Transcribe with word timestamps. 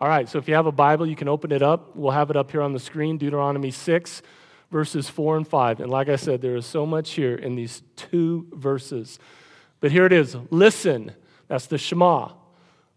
All 0.00 0.08
right, 0.08 0.28
so 0.28 0.38
if 0.38 0.46
you 0.46 0.54
have 0.54 0.66
a 0.66 0.72
Bible, 0.72 1.08
you 1.08 1.16
can 1.16 1.26
open 1.26 1.50
it 1.50 1.60
up. 1.60 1.96
We'll 1.96 2.12
have 2.12 2.30
it 2.30 2.36
up 2.36 2.52
here 2.52 2.62
on 2.62 2.72
the 2.72 2.78
screen 2.78 3.18
Deuteronomy 3.18 3.72
6, 3.72 4.22
verses 4.70 5.08
4 5.08 5.38
and 5.38 5.48
5. 5.48 5.80
And 5.80 5.90
like 5.90 6.08
I 6.08 6.14
said, 6.14 6.40
there 6.40 6.54
is 6.54 6.66
so 6.66 6.86
much 6.86 7.10
here 7.14 7.34
in 7.34 7.56
these 7.56 7.82
two 7.96 8.46
verses. 8.52 9.18
But 9.80 9.90
here 9.90 10.06
it 10.06 10.12
is 10.12 10.36
Listen, 10.50 11.12
that's 11.48 11.66
the 11.66 11.78
Shema. 11.78 12.30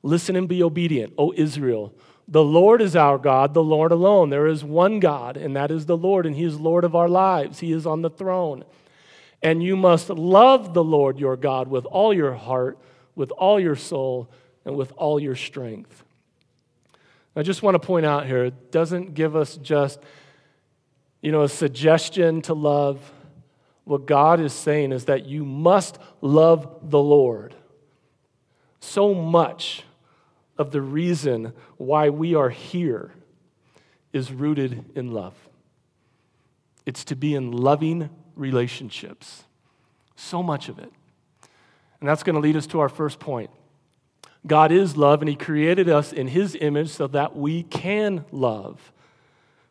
Listen 0.03 0.35
and 0.35 0.47
be 0.47 0.61
obedient, 0.61 1.13
O 1.17 1.33
Israel. 1.35 1.91
The 2.27 2.43
Lord 2.43 2.83
is 2.83 2.95
our 2.95 3.17
God, 3.17 3.55
the 3.55 3.63
Lord 3.63 3.91
alone. 3.91 4.29
There 4.29 4.45
is 4.45 4.63
one 4.63 4.99
God, 4.99 5.37
and 5.37 5.55
that 5.55 5.71
is 5.71 5.87
the 5.87 5.97
Lord, 5.97 6.27
and 6.27 6.35
He 6.35 6.43
is 6.43 6.59
Lord 6.59 6.83
of 6.83 6.95
our 6.95 7.09
lives. 7.09 7.59
He 7.59 7.71
is 7.71 7.87
on 7.87 8.03
the 8.03 8.11
throne. 8.11 8.63
And 9.41 9.63
you 9.63 9.75
must 9.75 10.11
love 10.11 10.75
the 10.75 10.83
Lord 10.83 11.17
your 11.17 11.35
God 11.35 11.67
with 11.67 11.85
all 11.85 12.13
your 12.13 12.33
heart, 12.33 12.77
with 13.15 13.31
all 13.31 13.59
your 13.59 13.75
soul, 13.75 14.29
and 14.65 14.75
with 14.75 14.93
all 14.97 15.19
your 15.19 15.35
strength. 15.35 16.03
I 17.35 17.43
just 17.43 17.63
want 17.63 17.75
to 17.75 17.79
point 17.79 18.05
out 18.05 18.25
here, 18.25 18.45
it 18.45 18.71
doesn't 18.71 19.13
give 19.13 19.35
us 19.35 19.57
just, 19.57 19.99
you 21.21 21.31
know, 21.31 21.43
a 21.43 21.49
suggestion 21.49 22.41
to 22.43 22.53
love. 22.53 22.99
What 23.85 24.05
God 24.05 24.39
is 24.39 24.53
saying 24.53 24.91
is 24.91 25.05
that 25.05 25.25
you 25.25 25.45
must 25.45 25.97
love 26.21 26.89
the 26.89 26.99
Lord 26.99 27.55
so 28.81 29.13
much 29.13 29.83
of 30.57 30.71
the 30.71 30.81
reason 30.81 31.53
why 31.77 32.09
we 32.09 32.35
are 32.35 32.49
here 32.49 33.13
is 34.11 34.31
rooted 34.31 34.83
in 34.95 35.11
love. 35.11 35.33
It's 36.85 37.05
to 37.05 37.15
be 37.15 37.35
in 37.35 37.51
loving 37.51 38.09
relationships. 38.35 39.43
So 40.15 40.43
much 40.43 40.67
of 40.67 40.79
it. 40.79 40.91
And 41.99 42.09
that's 42.09 42.23
going 42.23 42.35
to 42.35 42.41
lead 42.41 42.55
us 42.55 42.67
to 42.67 42.79
our 42.79 42.89
first 42.89 43.19
point. 43.19 43.51
God 44.45 44.71
is 44.71 44.97
love, 44.97 45.21
and 45.21 45.29
He 45.29 45.35
created 45.35 45.89
us 45.89 46.11
in 46.11 46.27
His 46.27 46.55
image 46.59 46.89
so 46.89 47.07
that 47.07 47.35
we 47.35 47.63
can 47.63 48.25
love. 48.31 48.91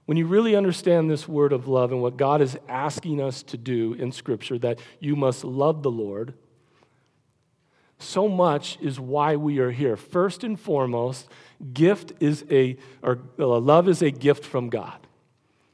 When 0.07 0.17
you 0.17 0.27
really 0.27 0.57
understand 0.57 1.11
this 1.11 1.29
word 1.29 1.53
of 1.53 1.69
love 1.69 1.93
and 1.93 2.03
what 2.03 2.17
God 2.17 2.41
is 2.41 2.59
asking 2.69 3.21
us 3.21 3.43
to 3.45 3.57
do 3.57 3.95
in 3.95 4.13
Scripture, 4.13 4.59
that 4.59 4.81
you 4.99 5.15
must 5.17 5.45
love 5.45 5.83
the 5.83 5.91
Lord, 5.91 6.35
so 7.99 8.29
much 8.29 8.79
is 8.81 8.99
why 8.99 9.37
we 9.37 9.59
are 9.59 9.71
here. 9.71 9.97
First 9.97 10.43
and 10.43 10.59
foremost, 10.59 11.29
gift 11.75 12.15
is 12.19 12.45
a, 12.51 12.77
or 13.03 13.19
uh, 13.39 13.47
love 13.59 13.89
is 13.89 14.03
a 14.03 14.11
gift 14.11 14.45
from 14.45 14.71
God. 14.71 14.99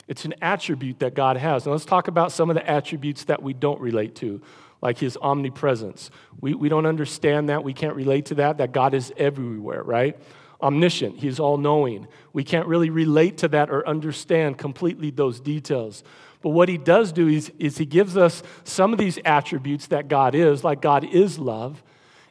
It's 0.09 0.25
an 0.25 0.35
attribute 0.43 1.01
that 1.01 1.15
God 1.15 1.37
has. 1.37 1.67
Now 1.67 1.73
let's 1.73 1.85
talk 1.85 2.09
about 2.09 2.33
some 2.33 2.51
of 2.51 2.55
the 2.55 2.69
attributes 2.69 3.25
that 3.25 3.43
we 3.43 3.53
don't 3.55 3.81
relate 3.81 4.17
to, 4.17 4.43
like 4.83 4.99
his 4.99 5.17
omnipresence. 5.21 6.11
We, 6.41 6.55
we 6.55 6.69
don't 6.69 6.87
understand 6.87 7.49
that. 7.49 7.65
We 7.65 7.73
can't 7.73 7.97
relate 7.97 8.27
to 8.27 8.35
that, 8.37 8.59
that 8.59 8.73
God 8.73 8.95
is 8.95 9.13
everywhere, 9.17 9.83
right? 9.83 10.17
Omniscient, 10.63 11.19
he's 11.19 11.39
all 11.39 11.59
knowing. 11.59 12.07
We 12.33 12.45
can't 12.45 12.67
really 12.67 12.91
relate 12.91 13.39
to 13.39 13.49
that 13.49 13.71
or 13.71 13.87
understand 13.87 14.59
completely 14.59 15.11
those 15.11 15.41
details. 15.41 16.03
But 16.43 16.51
what 16.51 16.69
he 16.69 16.79
does 16.79 17.13
do 17.13 17.29
is, 17.29 17.51
is 17.59 17.79
he 17.79 17.87
gives 17.87 18.17
us 18.17 18.43
some 18.65 18.93
of 18.93 18.99
these 18.99 19.19
attributes 19.25 19.89
that 19.89 20.09
God 20.09 20.35
is, 20.35 20.63
like 20.63 20.81
God 20.81 21.05
is 21.05 21.39
love 21.39 21.83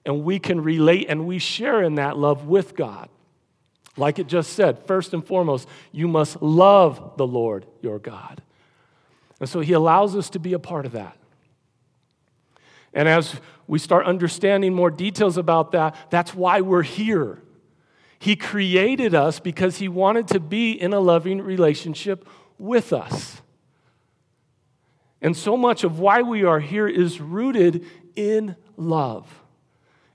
and 0.05 0.23
we 0.23 0.39
can 0.39 0.61
relate 0.61 1.07
and 1.09 1.25
we 1.25 1.39
share 1.39 1.81
in 1.81 1.95
that 1.95 2.17
love 2.17 2.45
with 2.45 2.75
God. 2.75 3.09
Like 3.97 4.19
it 4.19 4.27
just 4.27 4.53
said, 4.53 4.85
first 4.85 5.13
and 5.13 5.25
foremost, 5.25 5.67
you 5.91 6.07
must 6.07 6.41
love 6.41 7.13
the 7.17 7.25
Lord 7.25 7.65
your 7.81 7.97
God. 7.97 8.41
And 9.39 9.49
so 9.49 9.61
he 9.61 9.73
allows 9.73 10.15
us 10.15 10.29
to 10.31 10.39
be 10.39 10.53
a 10.53 10.59
part 10.59 10.85
of 10.85 10.93
that. 10.93 11.17
And 12.95 13.09
as 13.09 13.35
we 13.67 13.77
start 13.77 14.05
understanding 14.05 14.73
more 14.73 14.89
details 14.89 15.37
about 15.37 15.73
that, 15.73 15.95
that's 16.09 16.33
why 16.33 16.61
we're 16.61 16.81
here. 16.81 17.41
He 18.17 18.35
created 18.35 19.13
us 19.13 19.39
because 19.39 19.77
he 19.77 19.89
wanted 19.89 20.29
to 20.29 20.39
be 20.39 20.71
in 20.71 20.93
a 20.93 20.99
loving 20.99 21.41
relationship 21.41 22.27
with 22.57 22.93
us. 22.93 23.41
And 25.21 25.35
so 25.35 25.57
much 25.57 25.83
of 25.83 25.99
why 25.99 26.21
we 26.21 26.45
are 26.45 26.59
here 26.59 26.87
is 26.87 27.19
rooted 27.19 27.85
in 28.15 28.55
love. 28.77 29.41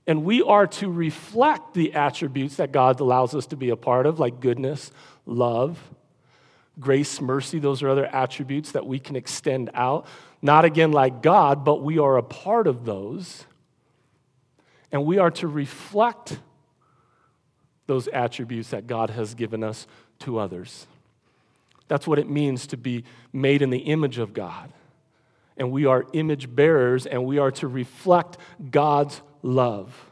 And 0.07 0.23
we 0.23 0.41
are 0.41 0.65
to 0.67 0.89
reflect 0.89 1.75
the 1.75 1.93
attributes 1.93 2.55
that 2.55 2.71
God 2.71 2.99
allows 2.99 3.35
us 3.35 3.45
to 3.47 3.55
be 3.55 3.69
a 3.69 3.75
part 3.75 4.07
of, 4.07 4.19
like 4.19 4.39
goodness, 4.39 4.91
love, 5.25 5.79
grace, 6.79 7.21
mercy. 7.21 7.59
Those 7.59 7.83
are 7.83 7.89
other 7.89 8.05
attributes 8.05 8.71
that 8.71 8.85
we 8.85 8.99
can 8.99 9.15
extend 9.15 9.69
out. 9.73 10.05
Not 10.41 10.65
again 10.65 10.91
like 10.91 11.21
God, 11.21 11.63
but 11.63 11.83
we 11.83 11.99
are 11.99 12.17
a 12.17 12.23
part 12.23 12.67
of 12.67 12.85
those. 12.85 13.45
And 14.91 15.05
we 15.05 15.17
are 15.19 15.31
to 15.31 15.47
reflect 15.47 16.39
those 17.87 18.07
attributes 18.07 18.69
that 18.69 18.87
God 18.87 19.09
has 19.09 19.33
given 19.33 19.63
us 19.63 19.87
to 20.19 20.37
others. 20.39 20.87
That's 21.87 22.07
what 22.07 22.19
it 22.19 22.29
means 22.29 22.67
to 22.67 22.77
be 22.77 23.03
made 23.33 23.61
in 23.61 23.69
the 23.69 23.79
image 23.79 24.17
of 24.17 24.33
God. 24.33 24.71
And 25.57 25.71
we 25.71 25.85
are 25.85 26.05
image 26.13 26.53
bearers, 26.53 27.05
and 27.05 27.25
we 27.25 27.37
are 27.37 27.51
to 27.51 27.67
reflect 27.67 28.37
God's 28.69 29.21
love. 29.41 30.09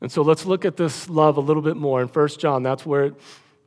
And 0.00 0.12
so 0.12 0.22
let's 0.22 0.46
look 0.46 0.64
at 0.64 0.76
this 0.76 1.08
love 1.08 1.38
a 1.38 1.40
little 1.40 1.62
bit 1.62 1.76
more. 1.76 2.00
In 2.02 2.08
1 2.08 2.28
John, 2.38 2.62
that's 2.62 2.86
where 2.86 3.06
it, 3.06 3.14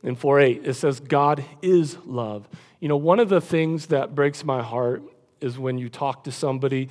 in 0.02 0.16
4 0.16 0.40
8, 0.40 0.66
it 0.66 0.74
says, 0.74 1.00
God 1.00 1.44
is 1.60 1.96
love. 2.04 2.48
You 2.80 2.88
know, 2.88 2.96
one 2.96 3.20
of 3.20 3.28
the 3.28 3.40
things 3.40 3.86
that 3.86 4.14
breaks 4.14 4.44
my 4.44 4.62
heart 4.62 5.02
is 5.40 5.58
when 5.58 5.78
you 5.78 5.88
talk 5.88 6.24
to 6.24 6.32
somebody, 6.32 6.88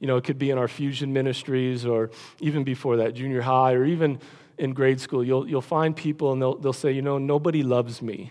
you 0.00 0.06
know, 0.06 0.16
it 0.16 0.24
could 0.24 0.38
be 0.38 0.50
in 0.50 0.58
our 0.58 0.68
fusion 0.68 1.12
ministries 1.12 1.84
or 1.84 2.10
even 2.40 2.64
before 2.64 2.96
that, 2.98 3.14
junior 3.14 3.42
high 3.42 3.72
or 3.72 3.84
even 3.84 4.18
in 4.58 4.72
grade 4.72 5.00
school, 5.00 5.24
you'll, 5.24 5.48
you'll 5.48 5.60
find 5.60 5.96
people 5.96 6.32
and 6.32 6.40
they'll, 6.40 6.56
they'll 6.56 6.72
say, 6.72 6.92
you 6.92 7.02
know, 7.02 7.18
nobody 7.18 7.62
loves 7.62 8.00
me. 8.00 8.30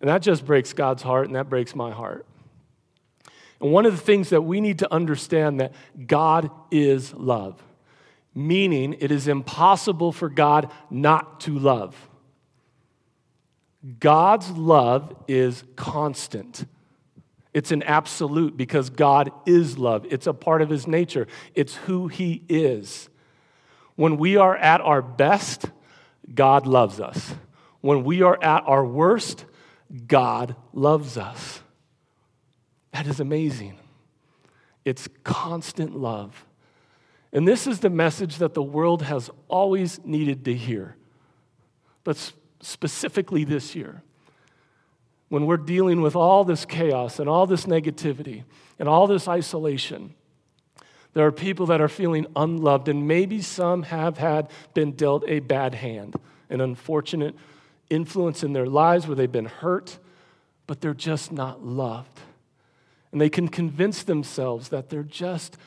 And 0.00 0.08
that 0.08 0.22
just 0.22 0.44
breaks 0.44 0.72
God's 0.72 1.02
heart 1.02 1.26
and 1.26 1.36
that 1.36 1.48
breaks 1.48 1.74
my 1.74 1.90
heart. 1.90 2.26
And 3.60 3.72
one 3.72 3.86
of 3.86 3.92
the 3.92 4.02
things 4.02 4.30
that 4.30 4.42
we 4.42 4.60
need 4.60 4.80
to 4.80 4.92
understand 4.92 5.60
that 5.60 5.72
God 6.06 6.50
is 6.70 7.14
love, 7.14 7.62
meaning 8.34 8.96
it 8.98 9.10
is 9.10 9.28
impossible 9.28 10.12
for 10.12 10.28
God 10.28 10.70
not 10.90 11.40
to 11.42 11.58
love. 11.58 12.08
God's 13.98 14.50
love 14.50 15.14
is 15.26 15.64
constant. 15.76 16.66
It's 17.52 17.72
an 17.72 17.82
absolute 17.82 18.56
because 18.56 18.90
God 18.90 19.30
is 19.44 19.76
love. 19.76 20.06
It's 20.08 20.26
a 20.26 20.32
part 20.32 20.62
of 20.62 20.70
his 20.70 20.86
nature. 20.86 21.26
It's 21.54 21.74
who 21.74 22.08
he 22.08 22.42
is. 22.48 23.08
When 23.96 24.16
we 24.16 24.36
are 24.36 24.56
at 24.56 24.80
our 24.80 25.02
best, 25.02 25.66
God 26.34 26.66
loves 26.66 27.00
us. 27.00 27.34
When 27.80 28.04
we 28.04 28.22
are 28.22 28.42
at 28.42 28.62
our 28.66 28.84
worst, 28.84 29.44
God 30.06 30.56
loves 30.72 31.18
us. 31.18 31.60
That 32.92 33.06
is 33.06 33.20
amazing. 33.20 33.78
It's 34.84 35.08
constant 35.24 35.96
love. 35.96 36.46
And 37.32 37.48
this 37.48 37.66
is 37.66 37.80
the 37.80 37.90
message 37.90 38.36
that 38.38 38.54
the 38.54 38.62
world 38.62 39.02
has 39.02 39.30
always 39.48 40.00
needed 40.04 40.44
to 40.44 40.54
hear, 40.54 40.96
but 42.04 42.32
specifically 42.62 43.44
this 43.44 43.74
year. 43.74 44.02
When 45.28 45.46
we're 45.46 45.56
dealing 45.56 46.00
with 46.00 46.16
all 46.16 46.44
this 46.44 46.64
chaos 46.64 47.18
and 47.18 47.28
all 47.28 47.46
this 47.46 47.66
negativity 47.66 48.44
and 48.78 48.88
all 48.88 49.06
this 49.06 49.28
isolation, 49.28 50.14
there 51.14 51.26
are 51.26 51.32
people 51.32 51.66
that 51.66 51.80
are 51.80 51.88
feeling 51.88 52.26
unloved, 52.36 52.88
and 52.88 53.06
maybe 53.06 53.42
some 53.42 53.82
have 53.84 54.18
had 54.18 54.50
been 54.72 54.92
dealt 54.92 55.24
a 55.28 55.40
bad 55.40 55.74
hand, 55.74 56.14
an 56.48 56.60
unfortunate 56.60 57.34
influence 57.90 58.42
in 58.42 58.54
their 58.54 58.66
lives 58.66 59.06
where 59.06 59.16
they've 59.16 59.30
been 59.30 59.44
hurt, 59.44 59.98
but 60.66 60.80
they're 60.80 60.94
just 60.94 61.32
not 61.32 61.62
loved. 61.64 62.20
And 63.10 63.20
they 63.20 63.28
can 63.28 63.48
convince 63.48 64.02
themselves 64.02 64.70
that 64.70 64.88
they're 64.88 65.02
just, 65.02 65.58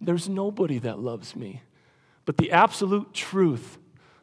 there's 0.00 0.28
nobody 0.28 0.78
that 0.78 1.00
loves 1.00 1.34
me. 1.34 1.62
But 2.24 2.36
the 2.36 2.52
absolute 2.52 3.12
truth 3.12 3.78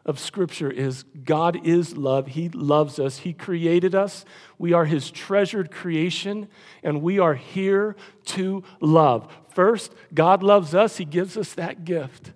of 0.06 0.20
Scripture 0.20 0.72
is 0.72 1.04
God 1.24 1.66
is 1.66 1.96
love. 1.96 2.28
He 2.28 2.50
loves 2.50 3.00
us. 3.00 3.20
He 3.20 3.34
created 3.34 3.94
us. 3.94 4.26
We 4.58 4.74
are 4.74 4.86
His 4.86 5.12
treasured 5.12 5.72
creation, 5.72 6.48
and 6.84 7.02
we 7.02 7.20
are 7.20 7.36
here 7.36 7.96
to 8.26 8.64
love. 8.80 9.32
First, 9.50 9.94
God 10.14 10.44
loves 10.44 10.74
us, 10.74 10.98
He 10.98 11.06
gives 11.06 11.38
us 11.38 11.54
that 11.54 11.86
gift. 11.86 12.32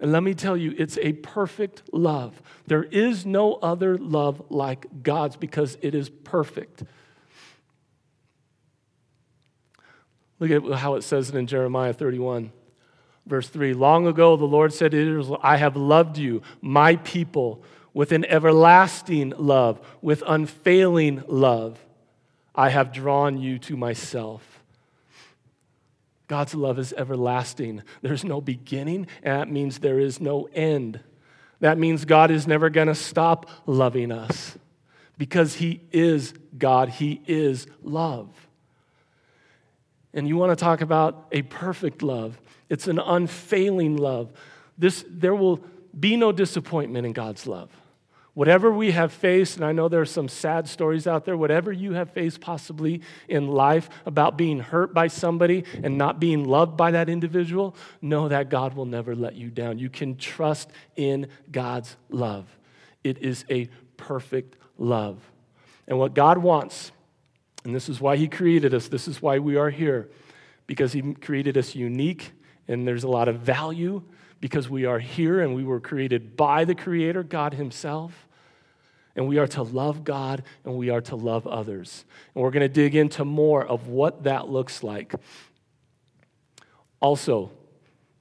And 0.00 0.12
let 0.12 0.22
me 0.22 0.34
tell 0.34 0.56
you, 0.56 0.74
it's 0.78 0.96
a 0.98 1.12
perfect 1.14 1.82
love. 1.92 2.40
There 2.66 2.84
is 2.84 3.26
no 3.26 3.54
other 3.54 3.98
love 3.98 4.42
like 4.48 4.86
God's 5.02 5.36
because 5.36 5.76
it 5.82 5.94
is 5.94 6.08
perfect. 6.08 6.84
Look 10.38 10.50
at 10.52 10.78
how 10.78 10.94
it 10.94 11.02
says 11.02 11.30
it 11.30 11.36
in 11.36 11.48
Jeremiah 11.48 11.92
31, 11.92 12.52
verse 13.28 13.48
3. 13.48 13.74
Long 13.74 14.06
ago, 14.06 14.36
the 14.36 14.44
Lord 14.44 14.72
said 14.72 14.92
to 14.92 14.98
Israel, 14.98 15.38
I 15.42 15.56
have 15.56 15.76
loved 15.76 16.18
you, 16.18 16.42
my 16.60 16.96
people, 16.96 17.62
with 17.94 18.12
an 18.12 18.24
everlasting 18.26 19.34
love, 19.36 19.80
with 20.02 20.22
unfailing 20.26 21.22
love. 21.26 21.78
I 22.54 22.70
have 22.70 22.92
drawn 22.92 23.38
you 23.38 23.58
to 23.60 23.76
myself. 23.76 24.62
God's 26.26 26.54
love 26.54 26.78
is 26.78 26.92
everlasting. 26.92 27.82
There's 28.02 28.24
no 28.24 28.40
beginning, 28.40 29.06
and 29.22 29.40
that 29.40 29.50
means 29.50 29.78
there 29.78 29.98
is 29.98 30.20
no 30.20 30.48
end. 30.52 31.00
That 31.60 31.78
means 31.78 32.04
God 32.04 32.30
is 32.30 32.46
never 32.46 32.70
going 32.70 32.88
to 32.88 32.94
stop 32.94 33.48
loving 33.66 34.12
us 34.12 34.58
because 35.16 35.54
He 35.54 35.80
is 35.90 36.34
God, 36.56 36.88
He 36.90 37.22
is 37.26 37.66
love. 37.82 38.47
And 40.14 40.26
you 40.26 40.36
want 40.36 40.56
to 40.56 40.56
talk 40.56 40.80
about 40.80 41.28
a 41.32 41.42
perfect 41.42 42.02
love, 42.02 42.40
it's 42.68 42.88
an 42.88 42.98
unfailing 42.98 43.96
love. 43.96 44.32
This, 44.76 45.04
there 45.08 45.34
will 45.34 45.60
be 45.98 46.16
no 46.16 46.32
disappointment 46.32 47.06
in 47.06 47.12
God's 47.12 47.46
love. 47.46 47.70
Whatever 48.34 48.70
we 48.70 48.92
have 48.92 49.12
faced, 49.12 49.56
and 49.56 49.64
I 49.64 49.72
know 49.72 49.88
there 49.88 50.00
are 50.00 50.06
some 50.06 50.28
sad 50.28 50.68
stories 50.68 51.08
out 51.08 51.24
there, 51.24 51.36
whatever 51.36 51.72
you 51.72 51.94
have 51.94 52.12
faced 52.12 52.40
possibly 52.40 53.00
in 53.26 53.48
life 53.48 53.90
about 54.06 54.38
being 54.38 54.60
hurt 54.60 54.94
by 54.94 55.08
somebody 55.08 55.64
and 55.82 55.98
not 55.98 56.20
being 56.20 56.44
loved 56.44 56.76
by 56.76 56.92
that 56.92 57.08
individual, 57.08 57.74
know 58.00 58.28
that 58.28 58.48
God 58.48 58.74
will 58.74 58.84
never 58.84 59.16
let 59.16 59.34
you 59.34 59.50
down. 59.50 59.80
You 59.80 59.90
can 59.90 60.16
trust 60.16 60.70
in 60.94 61.26
God's 61.50 61.96
love. 62.10 62.46
It 63.02 63.18
is 63.18 63.44
a 63.50 63.68
perfect 63.96 64.54
love. 64.78 65.18
And 65.88 65.98
what 65.98 66.14
God 66.14 66.38
wants, 66.38 66.92
and 67.68 67.76
this 67.76 67.90
is 67.90 68.00
why 68.00 68.16
He 68.16 68.28
created 68.28 68.72
us, 68.72 68.88
this 68.88 69.06
is 69.06 69.20
why 69.20 69.38
we 69.38 69.56
are 69.56 69.68
here, 69.68 70.08
because 70.66 70.94
He 70.94 71.12
created 71.12 71.58
us 71.58 71.74
unique 71.74 72.32
and 72.66 72.88
there's 72.88 73.04
a 73.04 73.08
lot 73.08 73.28
of 73.28 73.40
value 73.40 74.02
because 74.40 74.70
we 74.70 74.86
are 74.86 74.98
here 74.98 75.42
and 75.42 75.54
we 75.54 75.64
were 75.64 75.78
created 75.78 76.34
by 76.34 76.64
the 76.64 76.74
Creator, 76.74 77.24
God 77.24 77.52
Himself 77.52 78.26
and 79.18 79.28
we 79.28 79.36
are 79.36 79.48
to 79.48 79.62
love 79.64 80.02
God 80.02 80.44
and 80.64 80.76
we 80.76 80.88
are 80.88 81.02
to 81.02 81.16
love 81.16 81.46
others. 81.46 82.04
And 82.34 82.42
we're 82.42 82.52
going 82.52 82.62
to 82.62 82.68
dig 82.68 82.94
into 82.94 83.24
more 83.24 83.66
of 83.66 83.88
what 83.88 84.22
that 84.22 84.48
looks 84.48 84.82
like. 84.82 85.12
Also, 87.00 87.50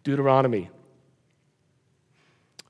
Deuteronomy 0.03 0.71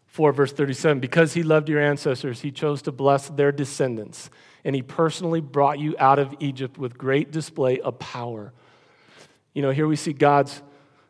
4, 0.07 0.31
verse 0.31 0.51
37 0.51 0.99
Because 0.99 1.33
he 1.33 1.41
loved 1.41 1.69
your 1.69 1.81
ancestors, 1.81 2.41
he 2.41 2.51
chose 2.51 2.81
to 2.83 2.91
bless 2.91 3.29
their 3.29 3.53
descendants, 3.53 4.29
and 4.67 4.75
he 4.75 4.81
personally 4.81 5.39
brought 5.39 5.79
you 5.79 5.95
out 5.97 6.19
of 6.19 6.35
Egypt 6.41 6.77
with 6.77 6.97
great 6.97 7.31
display 7.31 7.79
of 7.79 7.97
power. 7.99 8.51
You 9.53 9.61
know, 9.61 9.71
here 9.71 9.87
we 9.87 9.95
see 9.95 10.11
God's, 10.11 10.61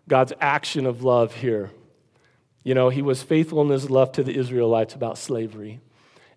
God's 0.08 0.32
action 0.40 0.86
of 0.86 1.02
love 1.04 1.34
here. 1.34 1.72
You 2.64 2.76
know, 2.76 2.90
he 2.90 3.02
was 3.02 3.24
faithful 3.24 3.64
in 3.64 3.70
his 3.70 3.90
love 3.90 4.12
to 4.12 4.24
the 4.24 4.38
Israelites 4.38 4.94
about 4.94 5.18
slavery. 5.18 5.80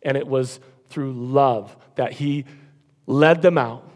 And 0.03 0.17
it 0.17 0.27
was 0.27 0.61
through 0.89 1.13
love 1.13 1.77
that 1.97 2.13
he 2.13 2.47
led 3.07 3.43
them 3.43 3.59
out. 3.59 3.87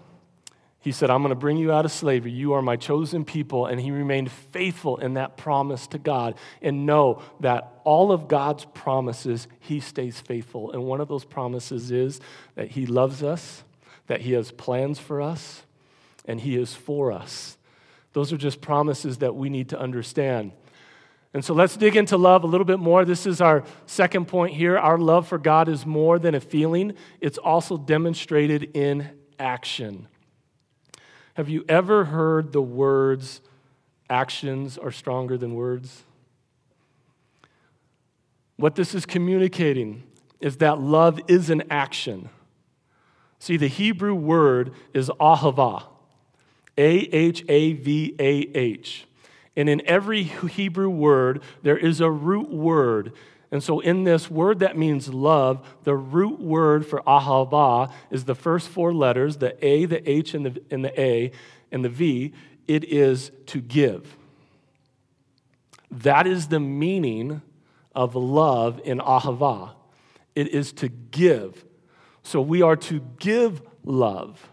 He 0.85 0.93
said, 0.93 1.09
I'm 1.09 1.23
going 1.23 1.31
to 1.31 1.35
bring 1.35 1.57
you 1.57 1.73
out 1.73 1.87
of 1.87 1.93
slavery. 1.93 2.31
You 2.31 2.53
are 2.53 2.61
my 2.61 2.77
chosen 2.77 3.25
people. 3.25 3.65
And 3.65 3.81
he 3.81 3.91
remained 3.91 4.31
faithful 4.31 4.99
in 4.99 5.15
that 5.15 5.39
promise 5.39 5.87
to 5.89 5.99
God. 5.99 6.35
And 6.61 6.85
know 6.85 7.23
that 7.41 7.73
all 7.85 8.13
of 8.13 8.29
God's 8.29 8.67
promises, 8.67 9.49
he 9.61 9.81
stays 9.81 10.21
faithful. 10.21 10.73
And 10.73 10.85
one 10.85 11.01
of 11.01 11.09
those 11.09 11.25
promises 11.25 11.91
is 11.91 12.21
that 12.55 12.73
he 12.73 12.85
loves 12.85 13.23
us, 13.23 13.65
that 14.09 14.21
he 14.21 14.33
has 14.33 14.53
plans 14.53 14.99
for 14.99 15.23
us, 15.23 15.63
and 16.27 16.39
he 16.39 16.55
is 16.55 16.75
for 16.75 17.13
us. 17.13 17.57
Those 18.13 18.31
are 18.31 18.37
just 18.37 18.61
promises 18.61 19.17
that 19.19 19.35
we 19.35 19.49
need 19.49 19.71
to 19.71 19.81
understand. 19.81 20.53
And 21.33 21.43
so 21.43 21.55
let's 21.55 21.79
dig 21.79 21.97
into 21.97 22.19
love 22.19 22.45
a 22.45 22.47
little 22.47 22.67
bit 22.67 22.79
more. 22.79 23.07
This 23.07 23.25
is 23.25 23.41
our 23.41 23.65
second 23.87 24.29
point 24.29 24.53
here. 24.53 24.77
Our 24.77 24.99
love 24.99 25.29
for 25.29 25.39
God 25.39 25.71
is 25.71 25.87
more 25.87 26.19
than 26.19 26.35
a 26.35 26.41
feeling, 26.41 26.93
it's 27.23 27.39
also 27.39 27.79
demonstrated 27.79 28.77
in 28.77 29.09
action. 29.39 30.09
Have 31.35 31.49
you 31.49 31.65
ever 31.69 32.05
heard 32.05 32.53
the 32.53 32.63
words, 32.63 33.41
actions 34.09 34.79
are 34.79 34.93
stronger 34.93 35.37
than 35.37 35.55
words? 35.55 36.05
What 38.57 38.77
this 38.77 38.95
is 38.95 39.05
communicating 39.05 40.05
is 40.41 40.59
that 40.59 40.81
love 40.81 41.21
is 41.27 41.51
an 41.51 41.65
action. 41.71 42.29
See, 43.41 43.57
the 43.57 43.67
Hebrew 43.67 44.15
word 44.15 44.73
is 44.93 45.11
ahava, 45.21 45.85
A 46.79 46.91
H 46.99 47.45
A 47.49 47.73
V 47.73 48.15
A 48.19 48.57
H. 48.57 49.07
And 49.57 49.69
in 49.69 49.83
every 49.87 50.23
Hebrew 50.23 50.89
word, 50.89 51.43
there 51.63 51.77
is 51.77 52.01
a 52.01 52.11
root 52.11 52.51
word. 52.51 53.13
And 53.55 53.63
so, 53.63 53.79
in 53.79 54.03
this 54.03 54.29
word 54.29 54.59
that 54.59 54.77
means 54.77 55.15
love, 55.15 55.65
the 55.85 55.95
root 55.95 56.41
word 56.41 56.85
for 56.85 57.01
ahava 57.03 57.93
is 58.11 58.25
the 58.25 58.35
first 58.35 58.69
four 58.69 58.93
letters 58.93 59.37
the 59.37 59.65
A, 59.65 59.85
the 59.85 60.11
H, 60.11 60.35
and 60.35 60.45
the, 60.45 60.61
and 60.73 60.85
the 60.85 61.01
A, 61.01 61.31
and 61.71 61.85
the 61.85 61.89
V. 61.89 62.33
It 62.67 62.83
is 62.83 63.31
to 63.47 63.61
give. 63.61 64.17
That 65.89 66.27
is 66.27 66.49
the 66.49 66.59
meaning 66.59 67.43
of 67.95 68.17
love 68.17 68.81
in 68.83 68.99
ahava. 68.99 69.71
It 70.35 70.49
is 70.49 70.73
to 70.73 70.89
give. 70.89 71.65
So, 72.25 72.41
we 72.41 72.61
are 72.61 72.75
to 72.75 73.03
give 73.21 73.63
love. 73.85 74.51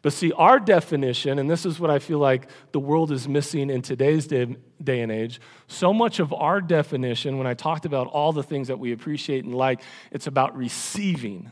But 0.00 0.12
see, 0.12 0.32
our 0.32 0.60
definition, 0.60 1.38
and 1.38 1.50
this 1.50 1.66
is 1.66 1.80
what 1.80 1.90
I 1.90 1.98
feel 1.98 2.18
like 2.18 2.48
the 2.72 2.78
world 2.78 3.10
is 3.10 3.26
missing 3.26 3.68
in 3.68 3.82
today's 3.82 4.26
day, 4.28 4.56
day, 4.82 5.00
and 5.00 5.10
age, 5.10 5.40
so 5.66 5.92
much 5.92 6.20
of 6.20 6.32
our 6.32 6.60
definition, 6.60 7.36
when 7.36 7.48
I 7.48 7.54
talked 7.54 7.84
about 7.84 8.06
all 8.06 8.32
the 8.32 8.44
things 8.44 8.68
that 8.68 8.78
we 8.78 8.92
appreciate 8.92 9.44
and 9.44 9.54
like, 9.54 9.80
it's 10.12 10.28
about 10.28 10.56
receiving. 10.56 11.50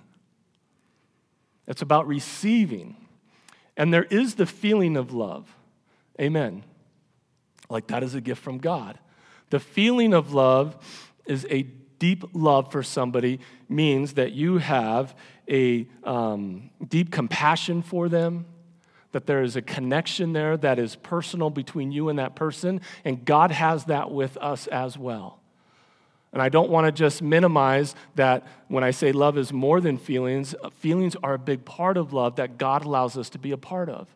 It's 1.66 1.82
about 1.82 2.06
receiving. 2.06 2.96
And 3.76 3.92
there 3.92 4.04
is 4.04 4.36
the 4.36 4.46
feeling 4.46 4.96
of 4.96 5.12
love. 5.12 5.52
Amen. 6.20 6.62
Like 7.68 7.88
that 7.88 8.04
is 8.04 8.14
a 8.14 8.20
gift 8.20 8.42
from 8.42 8.58
God. 8.58 8.98
The 9.50 9.60
feeling 9.60 10.14
of 10.14 10.32
love 10.32 10.76
is 11.26 11.46
a 11.50 11.62
deep 11.98 12.24
love 12.32 12.70
for 12.70 12.82
somebody, 12.82 13.40
means 13.68 14.14
that 14.14 14.32
you 14.32 14.58
have 14.58 15.16
a 15.48 15.86
um, 16.04 16.70
deep 16.86 17.10
compassion 17.10 17.82
for 17.82 18.08
them, 18.08 18.46
that 19.12 19.26
there 19.26 19.42
is 19.42 19.56
a 19.56 19.62
connection 19.62 20.32
there 20.32 20.56
that 20.56 20.78
is 20.78 20.96
personal 20.96 21.50
between 21.50 21.92
you 21.92 22.08
and 22.08 22.18
that 22.18 22.34
person, 22.34 22.80
and 23.04 23.24
God 23.24 23.50
has 23.50 23.84
that 23.86 24.10
with 24.10 24.36
us 24.38 24.66
as 24.66 24.98
well. 24.98 25.40
And 26.32 26.42
I 26.42 26.48
don't 26.50 26.68
want 26.68 26.86
to 26.86 26.92
just 26.92 27.22
minimize 27.22 27.94
that 28.16 28.46
when 28.68 28.84
I 28.84 28.90
say 28.90 29.12
love 29.12 29.38
is 29.38 29.52
more 29.52 29.80
than 29.80 29.96
feelings, 29.96 30.54
feelings 30.74 31.16
are 31.22 31.34
a 31.34 31.38
big 31.38 31.64
part 31.64 31.96
of 31.96 32.12
love 32.12 32.36
that 32.36 32.58
God 32.58 32.84
allows 32.84 33.16
us 33.16 33.30
to 33.30 33.38
be 33.38 33.52
a 33.52 33.56
part 33.56 33.88
of, 33.88 34.06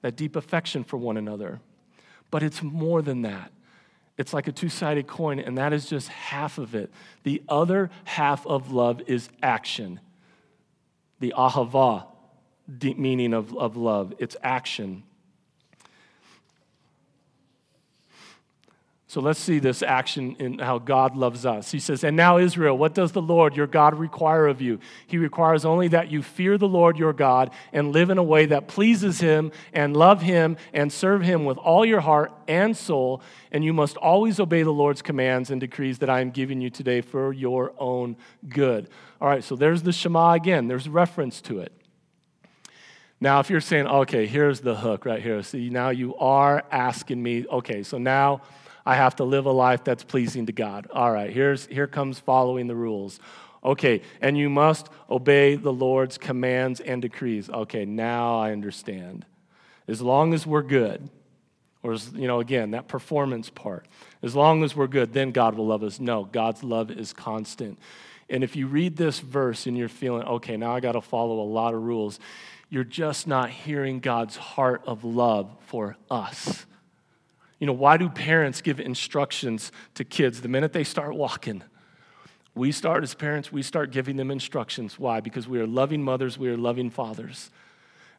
that 0.00 0.16
deep 0.16 0.36
affection 0.36 0.84
for 0.84 0.96
one 0.96 1.16
another. 1.16 1.60
But 2.30 2.42
it's 2.42 2.62
more 2.62 3.02
than 3.02 3.22
that. 3.22 3.52
It's 4.16 4.32
like 4.32 4.48
a 4.48 4.52
two 4.52 4.68
sided 4.68 5.06
coin, 5.06 5.38
and 5.38 5.58
that 5.58 5.72
is 5.72 5.86
just 5.86 6.08
half 6.08 6.58
of 6.58 6.74
it. 6.74 6.90
The 7.24 7.42
other 7.48 7.90
half 8.04 8.46
of 8.46 8.72
love 8.72 9.02
is 9.06 9.28
action 9.42 10.00
the 11.20 11.34
ahava 11.36 12.06
meaning 12.96 13.34
of, 13.34 13.56
of 13.56 13.76
love, 13.76 14.14
it's 14.18 14.36
action. 14.42 15.02
So 19.10 19.22
let's 19.22 19.40
see 19.40 19.58
this 19.58 19.82
action 19.82 20.36
in 20.38 20.58
how 20.58 20.78
God 20.78 21.16
loves 21.16 21.46
us. 21.46 21.70
He 21.70 21.78
says, 21.78 22.04
And 22.04 22.14
now, 22.14 22.36
Israel, 22.36 22.76
what 22.76 22.92
does 22.92 23.12
the 23.12 23.22
Lord 23.22 23.56
your 23.56 23.66
God 23.66 23.98
require 23.98 24.46
of 24.46 24.60
you? 24.60 24.80
He 25.06 25.16
requires 25.16 25.64
only 25.64 25.88
that 25.88 26.10
you 26.10 26.22
fear 26.22 26.58
the 26.58 26.68
Lord 26.68 26.98
your 26.98 27.14
God 27.14 27.50
and 27.72 27.90
live 27.90 28.10
in 28.10 28.18
a 28.18 28.22
way 28.22 28.44
that 28.44 28.68
pleases 28.68 29.18
him 29.18 29.50
and 29.72 29.96
love 29.96 30.20
him 30.20 30.58
and 30.74 30.92
serve 30.92 31.22
him 31.22 31.46
with 31.46 31.56
all 31.56 31.86
your 31.86 32.00
heart 32.00 32.32
and 32.46 32.76
soul. 32.76 33.22
And 33.50 33.64
you 33.64 33.72
must 33.72 33.96
always 33.96 34.38
obey 34.38 34.62
the 34.62 34.74
Lord's 34.74 35.00
commands 35.00 35.50
and 35.50 35.58
decrees 35.58 36.00
that 36.00 36.10
I 36.10 36.20
am 36.20 36.30
giving 36.30 36.60
you 36.60 36.68
today 36.68 37.00
for 37.00 37.32
your 37.32 37.72
own 37.78 38.14
good. 38.46 38.90
All 39.22 39.28
right, 39.28 39.42
so 39.42 39.56
there's 39.56 39.84
the 39.84 39.92
Shema 39.92 40.34
again, 40.34 40.68
there's 40.68 40.86
reference 40.86 41.40
to 41.42 41.60
it. 41.60 41.72
Now, 43.22 43.40
if 43.40 43.48
you're 43.48 43.62
saying, 43.62 43.86
okay, 43.86 44.26
here's 44.26 44.60
the 44.60 44.76
hook 44.76 45.06
right 45.06 45.22
here. 45.22 45.42
See, 45.42 45.70
now 45.70 45.88
you 45.88 46.14
are 46.16 46.62
asking 46.70 47.22
me, 47.22 47.46
okay, 47.46 47.82
so 47.82 47.96
now 47.96 48.42
I 48.88 48.94
have 48.94 49.16
to 49.16 49.24
live 49.24 49.44
a 49.44 49.52
life 49.52 49.84
that's 49.84 50.02
pleasing 50.02 50.46
to 50.46 50.52
God. 50.52 50.86
All 50.90 51.12
right, 51.12 51.30
here's, 51.30 51.66
here 51.66 51.86
comes 51.86 52.18
following 52.18 52.68
the 52.68 52.74
rules. 52.74 53.20
Okay, 53.62 54.00
and 54.22 54.38
you 54.38 54.48
must 54.48 54.88
obey 55.10 55.56
the 55.56 55.72
Lord's 55.72 56.16
commands 56.16 56.80
and 56.80 57.02
decrees. 57.02 57.50
Okay, 57.50 57.84
now 57.84 58.38
I 58.38 58.52
understand. 58.52 59.26
As 59.86 60.00
long 60.00 60.32
as 60.32 60.46
we're 60.46 60.62
good, 60.62 61.10
or, 61.82 61.96
you 62.14 62.26
know, 62.26 62.40
again, 62.40 62.70
that 62.70 62.88
performance 62.88 63.50
part, 63.50 63.86
as 64.22 64.34
long 64.34 64.64
as 64.64 64.74
we're 64.74 64.86
good, 64.86 65.12
then 65.12 65.32
God 65.32 65.54
will 65.54 65.66
love 65.66 65.82
us. 65.82 66.00
No, 66.00 66.24
God's 66.24 66.64
love 66.64 66.90
is 66.90 67.12
constant. 67.12 67.78
And 68.30 68.42
if 68.42 68.56
you 68.56 68.68
read 68.68 68.96
this 68.96 69.20
verse 69.20 69.66
and 69.66 69.76
you're 69.76 69.90
feeling, 69.90 70.22
okay, 70.22 70.56
now 70.56 70.74
I 70.74 70.80
got 70.80 70.92
to 70.92 71.02
follow 71.02 71.42
a 71.42 71.44
lot 71.44 71.74
of 71.74 71.82
rules, 71.82 72.18
you're 72.70 72.84
just 72.84 73.26
not 73.26 73.50
hearing 73.50 74.00
God's 74.00 74.36
heart 74.36 74.82
of 74.86 75.04
love 75.04 75.54
for 75.66 75.98
us. 76.10 76.64
You 77.58 77.66
know, 77.66 77.72
why 77.72 77.96
do 77.96 78.08
parents 78.08 78.60
give 78.60 78.78
instructions 78.80 79.72
to 79.94 80.04
kids 80.04 80.40
the 80.40 80.48
minute 80.48 80.72
they 80.72 80.84
start 80.84 81.14
walking? 81.14 81.62
We 82.54 82.72
start 82.72 83.02
as 83.02 83.14
parents, 83.14 83.52
we 83.52 83.62
start 83.62 83.90
giving 83.90 84.16
them 84.16 84.30
instructions. 84.30 84.98
Why? 84.98 85.20
Because 85.20 85.48
we 85.48 85.60
are 85.60 85.66
loving 85.66 86.02
mothers, 86.02 86.38
we 86.38 86.48
are 86.48 86.56
loving 86.56 86.90
fathers. 86.90 87.50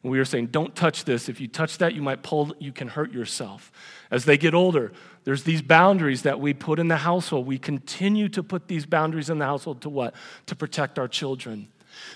And 0.02 0.10
we 0.10 0.18
are 0.18 0.24
saying, 0.24 0.46
don't 0.46 0.74
touch 0.74 1.04
this. 1.04 1.28
If 1.28 1.40
you 1.40 1.48
touch 1.48 1.76
that, 1.78 1.94
you 1.94 2.00
might 2.00 2.22
pull, 2.22 2.54
you 2.58 2.72
can 2.72 2.88
hurt 2.88 3.12
yourself. 3.12 3.70
As 4.10 4.24
they 4.24 4.38
get 4.38 4.54
older, 4.54 4.92
there's 5.24 5.44
these 5.44 5.60
boundaries 5.60 6.22
that 6.22 6.40
we 6.40 6.54
put 6.54 6.78
in 6.78 6.88
the 6.88 6.96
household. 6.96 7.46
We 7.46 7.58
continue 7.58 8.30
to 8.30 8.42
put 8.42 8.66
these 8.66 8.86
boundaries 8.86 9.28
in 9.28 9.38
the 9.38 9.44
household 9.44 9.82
to 9.82 9.90
what? 9.90 10.14
To 10.46 10.56
protect 10.56 10.98
our 10.98 11.08
children. 11.08 11.68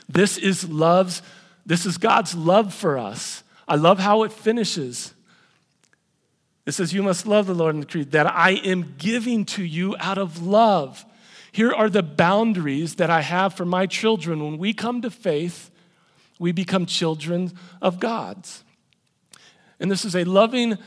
This 0.09 0.39
is 0.39 0.67
love's, 0.67 1.21
this 1.67 1.85
is 1.85 1.99
God's 1.99 2.35
love 2.35 2.73
for 2.73 2.97
us. 2.97 3.43
I 3.69 3.77
love 3.77 3.99
how 3.99 4.23
it 4.23 4.33
finishes. 4.33 5.13
It 6.67 6.73
says, 6.73 6.93
You 6.93 7.03
must 7.03 7.27
love 7.27 7.47
the 7.47 7.55
Lord 7.55 7.75
in 7.75 7.81
the 7.81 7.87
creed 7.87 8.13
that 8.13 8.27
I 8.27 8.53
am 8.53 8.95
giving 8.99 9.45
to 9.47 9.65
you 9.65 9.97
out 9.99 10.19
of 10.19 10.43
love. 10.43 11.05
Here 11.53 11.73
are 11.73 11.89
the 11.89 12.03
boundaries 12.03 12.97
that 12.97 13.11
I 13.11 13.21
have 13.21 13.55
for 13.55 13.65
my 13.65 13.87
children. 13.87 14.43
When 14.43 14.59
we 14.59 14.73
come 14.73 15.03
to 15.03 15.11
faith, 15.11 15.71
we 16.39 16.53
become 16.53 16.87
children 16.87 17.53
of 17.81 18.01
God's. 18.01 18.65
And 19.79 19.91
this 19.91 20.05
is 20.05 20.17
a 20.17 20.25
loving 20.25 20.79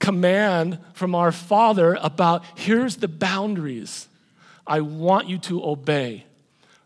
command 0.00 0.78
from 0.94 1.14
our 1.14 1.30
Father 1.30 1.96
about 2.00 2.44
here's 2.56 2.96
the 2.96 3.08
boundaries 3.08 4.08
I 4.66 4.80
want 4.80 5.28
you 5.28 5.38
to 5.38 5.64
obey. 5.64 6.26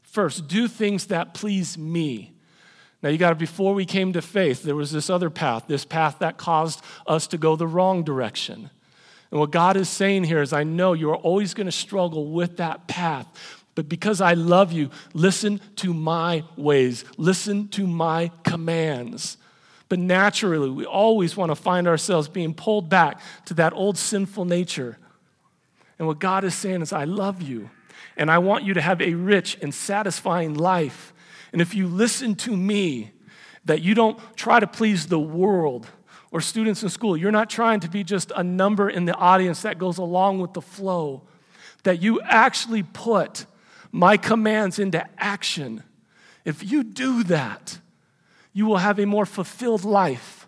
First, 0.02 0.48
do 0.48 0.68
things 0.68 1.06
that 1.06 1.34
please 1.34 1.78
me. 1.78 2.36
Now, 3.02 3.10
you 3.10 3.18
got 3.18 3.30
to, 3.30 3.34
before 3.36 3.74
we 3.74 3.84
came 3.84 4.12
to 4.14 4.22
faith, 4.22 4.62
there 4.62 4.74
was 4.74 4.90
this 4.90 5.10
other 5.10 5.30
path, 5.30 5.64
this 5.68 5.84
path 5.84 6.18
that 6.20 6.38
caused 6.38 6.82
us 7.06 7.26
to 7.28 7.38
go 7.38 7.54
the 7.54 7.66
wrong 7.66 8.02
direction. 8.02 8.70
And 9.30 9.40
what 9.40 9.50
God 9.50 9.76
is 9.76 9.88
saying 9.88 10.24
here 10.24 10.40
is, 10.40 10.52
I 10.52 10.64
know 10.64 10.92
you're 10.92 11.16
always 11.16 11.52
going 11.52 11.66
to 11.66 11.72
struggle 11.72 12.30
with 12.30 12.56
that 12.56 12.88
path, 12.88 13.26
but 13.74 13.88
because 13.88 14.20
I 14.20 14.32
love 14.32 14.72
you, 14.72 14.90
listen 15.12 15.60
to 15.76 15.92
my 15.92 16.44
ways, 16.56 17.04
listen 17.18 17.68
to 17.68 17.86
my 17.86 18.30
commands. 18.44 19.36
But 19.88 19.98
naturally, 19.98 20.70
we 20.70 20.84
always 20.84 21.36
want 21.36 21.50
to 21.50 21.56
find 21.56 21.86
ourselves 21.86 22.28
being 22.28 22.54
pulled 22.54 22.88
back 22.88 23.20
to 23.44 23.54
that 23.54 23.72
old 23.72 23.98
sinful 23.98 24.46
nature. 24.46 24.98
And 25.98 26.08
what 26.08 26.18
God 26.18 26.44
is 26.44 26.54
saying 26.54 26.82
is, 26.82 26.92
I 26.92 27.04
love 27.04 27.42
you, 27.42 27.70
and 28.16 28.30
I 28.30 28.38
want 28.38 28.64
you 28.64 28.74
to 28.74 28.80
have 28.80 29.00
a 29.00 29.14
rich 29.14 29.58
and 29.60 29.74
satisfying 29.74 30.54
life. 30.54 31.12
And 31.56 31.62
if 31.62 31.75
you 31.75 31.86
listen 31.86 32.34
to 32.34 32.54
me, 32.54 33.12
that 33.64 33.80
you 33.80 33.94
don't 33.94 34.18
try 34.36 34.60
to 34.60 34.66
please 34.66 35.06
the 35.06 35.18
world, 35.18 35.86
or 36.30 36.42
students 36.42 36.82
in 36.82 36.90
school, 36.90 37.16
you're 37.16 37.32
not 37.32 37.48
trying 37.48 37.80
to 37.80 37.88
be 37.88 38.04
just 38.04 38.30
a 38.36 38.44
number 38.44 38.90
in 38.90 39.06
the 39.06 39.14
audience 39.14 39.62
that 39.62 39.78
goes 39.78 39.96
along 39.96 40.38
with 40.38 40.52
the 40.52 40.60
flow, 40.60 41.22
that 41.84 42.02
you 42.02 42.20
actually 42.20 42.82
put 42.82 43.46
my 43.90 44.18
commands 44.18 44.78
into 44.78 45.02
action. 45.16 45.82
If 46.44 46.70
you 46.70 46.84
do 46.84 47.25
that, 47.25 47.78
you 48.52 48.66
will 48.66 48.76
have 48.76 48.98
a 48.98 49.06
more 49.06 49.25
fulfilled 49.25 49.82
life. 49.82 50.46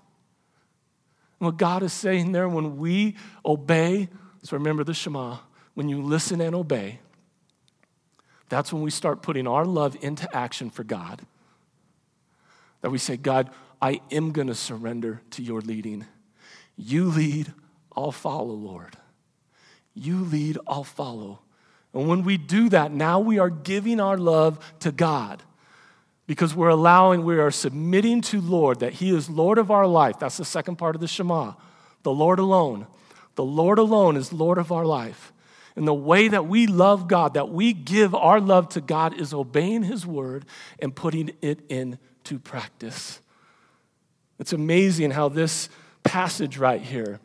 And 1.41 1.47
what 1.47 1.57
God 1.57 1.83
is 1.83 1.95
saying 1.95 2.33
there, 2.33 2.51
when 2.51 2.77
we 2.77 3.17
obey, 3.47 4.11
so 4.43 4.59
remember 4.59 4.85
the 4.85 4.93
Shema, 4.93 5.39
when 5.73 5.89
you 5.89 6.03
listen 6.03 6.43
and 6.43 6.55
obey, 6.55 6.99
that's 8.49 8.73
when 8.73 8.83
we 8.83 8.91
start 8.91 9.23
putting 9.23 9.47
our 9.47 9.65
love 9.65 9.97
into 10.01 10.35
action 10.35 10.71
for 10.71 10.85
God. 10.85 11.23
That 12.81 12.91
we 12.91 12.99
say, 12.99 13.17
God, 13.17 13.51
I 13.81 14.01
am 14.11 14.33
going 14.33 14.49
to 14.49 14.55
surrender 14.55 15.21
to 15.33 15.43
your 15.43 15.61
leading. 15.61 16.07
You 16.77 17.07
lead, 17.07 17.53
I'll 17.97 18.13
follow, 18.13 18.55
Lord. 18.55 18.97
You 19.95 20.19
lead, 20.25 20.59
I'll 20.67 20.85
follow. 20.85 21.41
And 21.93 22.09
when 22.09 22.23
we 22.23 22.37
do 22.37 22.69
that, 22.69 22.93
now 22.93 23.19
we 23.21 23.39
are 23.39 23.51
giving 23.51 24.01
our 24.01 24.17
love 24.17 24.59
to 24.81 24.93
God 24.93 25.43
because 26.27 26.55
we're 26.55 26.69
allowing, 26.69 27.25
we 27.25 27.39
are 27.39 27.51
submitting 27.51 28.21
to 28.21 28.41
Lord 28.41 28.81
that 28.81 28.93
He 28.95 29.15
is 29.15 29.29
Lord 29.31 29.59
of 29.59 29.71
our 29.71 29.87
life. 29.87 30.19
That's 30.19 30.37
the 30.37 30.45
second 30.45 30.77
part 30.77 30.95
of 30.95 31.01
the 31.01 31.09
Shema. 31.09 31.55
The 32.03 32.13
Lord 32.13 32.39
alone. 32.39 32.87
The 33.35 33.45
Lord 33.45 33.79
alone 33.79 34.17
is 34.17 34.33
Lord 34.33 34.59
of 34.59 34.71
our 34.71 34.85
life. 34.85 35.33
And 35.79 35.87
the 35.87 35.95
way 35.95 36.27
that 36.27 36.49
we 36.49 36.67
love 36.67 37.07
God, 37.07 37.35
that 37.35 37.51
we 37.51 37.73
give 37.73 38.13
our 38.13 38.41
love 38.41 38.69
to 38.71 38.81
God, 38.81 39.15
is 39.15 39.33
obeying 39.33 39.85
His 39.85 40.05
word 40.05 40.45
and 40.81 40.93
putting 40.93 41.31
it 41.41 41.61
into 41.71 42.41
practice. 42.41 43.21
It's 44.41 44.53
amazing 44.53 45.13
how 45.13 45.29
this 45.29 45.69
passage 46.03 46.59
right 46.59 46.83
here 46.83 47.21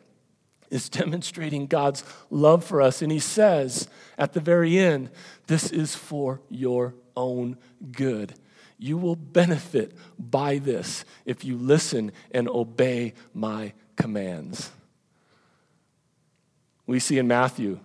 is 0.70 0.88
demonstrating 0.88 1.66
God's 1.66 2.04
love 2.30 2.62
for 2.62 2.80
us. 2.80 3.02
And 3.02 3.10
he 3.10 3.18
says 3.18 3.88
at 4.16 4.34
the 4.34 4.40
very 4.40 4.78
end, 4.78 5.10
This 5.48 5.72
is 5.72 5.96
for 5.96 6.40
your 6.48 6.94
own 7.16 7.58
good. 7.90 8.34
You 8.78 8.98
will 8.98 9.16
benefit 9.16 9.96
by 10.16 10.58
this 10.58 11.04
if 11.26 11.44
you 11.44 11.56
listen 11.56 12.12
and 12.30 12.48
obey 12.48 13.14
my 13.32 13.72
commands. 13.96 14.70
We 16.86 17.00
see 17.00 17.18
in 17.18 17.26
Matthew 17.26 17.80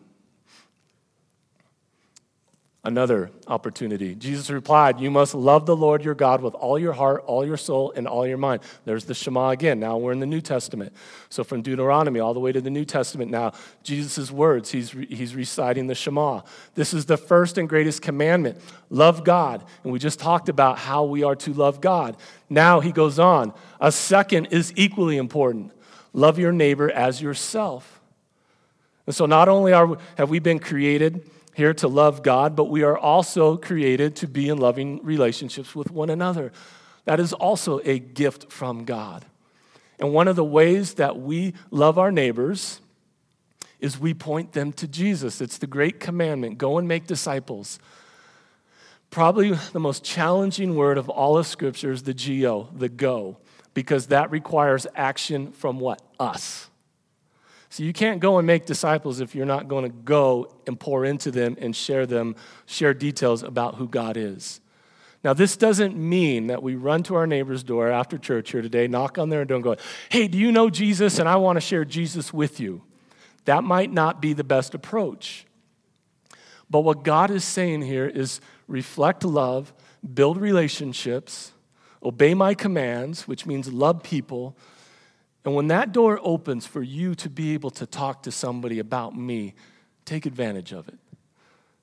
Another 2.82 3.30
opportunity. 3.48 4.16
Jesus 4.16 4.50
replied, 4.50 5.02
You 5.02 5.12
must 5.12 5.36
love 5.36 5.66
the 5.66 5.76
Lord 5.76 6.02
your 6.02 6.16
God 6.16 6.42
with 6.42 6.54
all 6.54 6.80
your 6.80 6.94
heart, 6.94 7.26
all 7.26 7.46
your 7.46 7.58
soul, 7.58 7.92
and 7.94 8.08
all 8.08 8.26
your 8.26 8.38
mind. 8.38 8.62
There's 8.86 9.04
the 9.04 9.14
Shema 9.14 9.50
again. 9.50 9.82
Now 9.82 9.98
we're 9.98 10.14
in 10.14 10.22
the 10.22 10.26
New 10.26 10.40
Testament. 10.40 10.94
So 11.28 11.44
from 11.44 11.62
Deuteronomy 11.62 12.22
all 12.22 12.34
the 12.34 12.40
way 12.40 12.54
to 12.54 12.62
the 12.62 12.70
New 12.70 12.86
Testament 12.86 13.32
now, 13.32 13.52
Jesus' 13.84 14.32
words, 14.32 14.72
he's, 14.72 14.92
he's 14.92 15.36
reciting 15.36 15.88
the 15.88 15.96
Shema. 15.96 16.44
This 16.76 16.94
is 16.94 17.06
the 17.06 17.18
first 17.18 17.58
and 17.58 17.68
greatest 17.68 18.02
commandment 18.02 18.58
love 18.90 19.26
God. 19.26 19.66
And 19.84 19.92
we 19.92 20.00
just 20.00 20.18
talked 20.18 20.48
about 20.48 20.78
how 20.78 21.04
we 21.04 21.22
are 21.24 21.36
to 21.36 21.54
love 21.54 21.82
God. 21.82 22.16
Now 22.50 22.80
he 22.80 22.94
goes 22.94 23.20
on. 23.20 23.54
A 23.82 23.92
second 23.92 24.48
is 24.48 24.72
equally 24.78 25.18
important 25.18 25.74
love 26.14 26.40
your 26.40 26.54
neighbor 26.54 26.90
as 26.90 27.22
yourself. 27.22 28.00
And 29.06 29.14
so 29.14 29.26
not 29.26 29.50
only 29.50 29.74
are, 29.74 29.98
have 30.18 30.30
we 30.30 30.40
been 30.40 30.60
created, 30.60 31.30
here 31.60 31.74
to 31.74 31.90
love 31.90 32.24
God, 32.24 32.56
but 32.56 32.70
we 32.70 32.84
are 32.84 32.98
also 32.98 33.58
created 33.58 34.16
to 34.16 34.28
be 34.28 34.48
in 34.48 34.58
loving 34.58 35.04
relationships 35.04 35.76
with 35.76 35.92
one 35.92 36.10
another. 36.10 36.54
That 37.04 37.20
is 37.20 37.34
also 37.34 37.82
a 37.84 38.00
gift 38.00 38.50
from 38.50 38.86
God. 38.86 39.26
And 40.00 40.14
one 40.14 40.30
of 40.30 40.38
the 40.38 40.44
ways 40.44 40.94
that 40.94 41.20
we 41.20 41.54
love 41.70 42.00
our 42.00 42.14
neighbors 42.14 42.80
is 43.82 44.00
we 44.00 44.14
point 44.14 44.54
them 44.54 44.72
to 44.72 44.88
Jesus. 44.88 45.42
It's 45.42 45.58
the 45.58 45.68
great 45.68 46.00
commandment 46.00 46.58
go 46.58 46.78
and 46.78 46.88
make 46.88 47.08
disciples. 47.08 47.78
Probably 49.10 49.52
the 49.52 49.82
most 49.82 50.02
challenging 50.02 50.76
word 50.76 50.98
of 50.98 51.10
all 51.10 51.38
of 51.38 51.46
Scripture 51.46 51.92
is 51.92 52.04
the 52.04 52.14
go, 52.14 52.70
the 52.74 52.88
go, 52.88 53.38
because 53.74 54.08
that 54.08 54.32
requires 54.32 54.88
action 54.96 55.52
from 55.52 55.82
what? 55.82 56.02
Us. 56.22 56.69
So 57.70 57.84
you 57.84 57.94
can't 57.94 58.20
go 58.20 58.40
and 58.40 58.48
make 58.48 58.66
disciples 58.66 59.20
if 59.20 59.36
you're 59.36 59.46
not 59.46 59.68
going 59.68 59.84
to 59.84 59.90
go 59.90 60.52
and 60.66 60.80
pour 60.80 61.06
into 61.06 61.30
them 61.30 61.56
and 61.60 61.76
share 61.76 62.08
them, 62.08 62.36
share 62.66 62.96
details 62.96 63.44
about 63.44 63.76
who 63.76 63.88
God 63.88 64.18
is. 64.18 64.60
Now, 65.24 65.34
this 65.34 65.58
doesn't 65.58 65.98
mean 65.98 66.48
that 66.48 66.64
we 66.64 66.76
run 66.76 67.04
to 67.04 67.16
our 67.16 67.28
neighbor's 67.28 67.62
door 67.64 67.90
after 67.90 68.18
church 68.18 68.52
here 68.52 68.62
today, 68.62 68.88
knock 68.88 69.18
on 69.18 69.30
their 69.30 69.46
door, 69.46 69.56
and 69.56 69.64
go, 69.64 69.76
Hey, 70.10 70.28
do 70.28 70.38
you 70.38 70.52
know 70.52 70.70
Jesus? 70.70 71.20
And 71.20 71.28
I 71.28 71.36
want 71.36 71.58
to 71.58 71.62
share 71.62 71.86
Jesus 71.86 72.34
with 72.34 72.60
you. 72.60 72.82
That 73.46 73.64
might 73.64 73.92
not 73.92 74.22
be 74.22 74.34
the 74.34 74.44
best 74.44 74.74
approach. 74.74 75.46
But 76.70 76.82
what 76.82 77.04
God 77.04 77.32
is 77.32 77.44
saying 77.44 77.82
here 77.82 78.08
is 78.08 78.40
reflect 78.68 79.24
love, 79.24 79.74
build 80.14 80.38
relationships, 80.38 81.52
obey 82.04 82.34
my 82.34 82.54
commands, 82.54 83.28
which 83.28 83.46
means 83.46 83.74
love 83.74 84.04
people, 84.04 84.56
and 85.50 85.56
when 85.56 85.70
that 85.70 85.92
door 85.92 86.20
opens 86.22 86.68
for 86.68 86.84
you 86.84 87.16
to 87.16 87.28
be 87.28 87.56
able 87.56 87.72
to 87.72 87.88
talk 87.88 88.22
to 88.22 88.32
somebody 88.32 88.78
about 88.78 89.18
me, 89.18 89.56
take 90.06 90.28
advantage 90.28 90.74
of 90.74 90.88
it. 90.88 91.00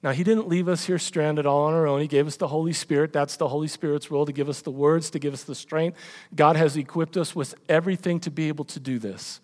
Now, 0.04 0.12
He 0.12 0.22
didn't 0.22 0.46
leave 0.46 0.68
us 0.68 0.84
here 0.84 1.00
stranded 1.00 1.46
all 1.46 1.64
on 1.64 1.74
our 1.74 1.88
own. 1.88 2.00
He 2.00 2.06
gave 2.06 2.28
us 2.28 2.36
the 2.36 2.46
Holy 2.46 2.72
Spirit. 2.72 3.12
That's 3.12 3.36
the 3.36 3.48
Holy 3.48 3.66
Spirit's 3.66 4.08
role 4.08 4.24
to 4.24 4.30
give 4.30 4.48
us 4.48 4.60
the 4.60 4.70
words, 4.70 5.10
to 5.10 5.18
give 5.18 5.34
us 5.34 5.42
the 5.42 5.56
strength. 5.56 5.98
God 6.32 6.54
has 6.54 6.76
equipped 6.76 7.16
us 7.16 7.34
with 7.34 7.56
everything 7.68 8.20
to 8.20 8.30
be 8.30 8.46
able 8.46 8.66
to 8.66 8.78
do 8.78 9.00
this. 9.00 9.40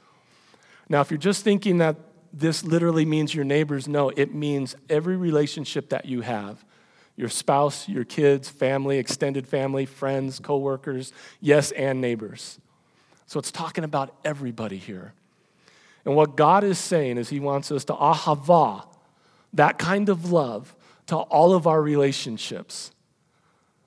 Now, 0.89 1.01
if 1.01 1.11
you're 1.11 1.19
just 1.19 1.43
thinking 1.43 1.79
that 1.79 1.97
this 2.33 2.63
literally 2.63 3.05
means 3.05 3.35
your 3.35 3.45
neighbors, 3.45 3.89
no, 3.89 4.11
it 4.11 4.33
means 4.33 4.77
every 4.89 5.17
relationship 5.17 5.89
that 5.89 6.05
you 6.05 6.21
have 6.21 6.65
your 7.17 7.29
spouse, 7.29 7.89
your 7.89 8.05
kids, 8.05 8.49
family, 8.49 8.99
extended 8.99 9.49
family, 9.49 9.85
friends, 9.85 10.39
coworkers, 10.39 11.13
yes, 11.41 11.73
and 11.73 12.01
neighbors. 12.01 12.61
So 13.27 13.39
it's 13.39 13.51
talking 13.51 13.85
about 13.85 14.15
everybody 14.25 14.77
here. 14.77 15.15
And 16.05 16.17
what 16.17 16.37
God 16.37 16.65
is 16.65 16.79
saying 16.79 17.19
is 17.19 17.29
He 17.29 17.41
wants 17.41 17.71
us 17.71 17.85
to 17.87 17.95
ahava, 17.95 18.85
that 19.53 19.79
kind 19.79 20.09
of 20.09 20.33
love, 20.33 20.75
to 21.07 21.17
all 21.17 21.55
of 21.55 21.67
our 21.67 21.81
relationships. 21.81 22.93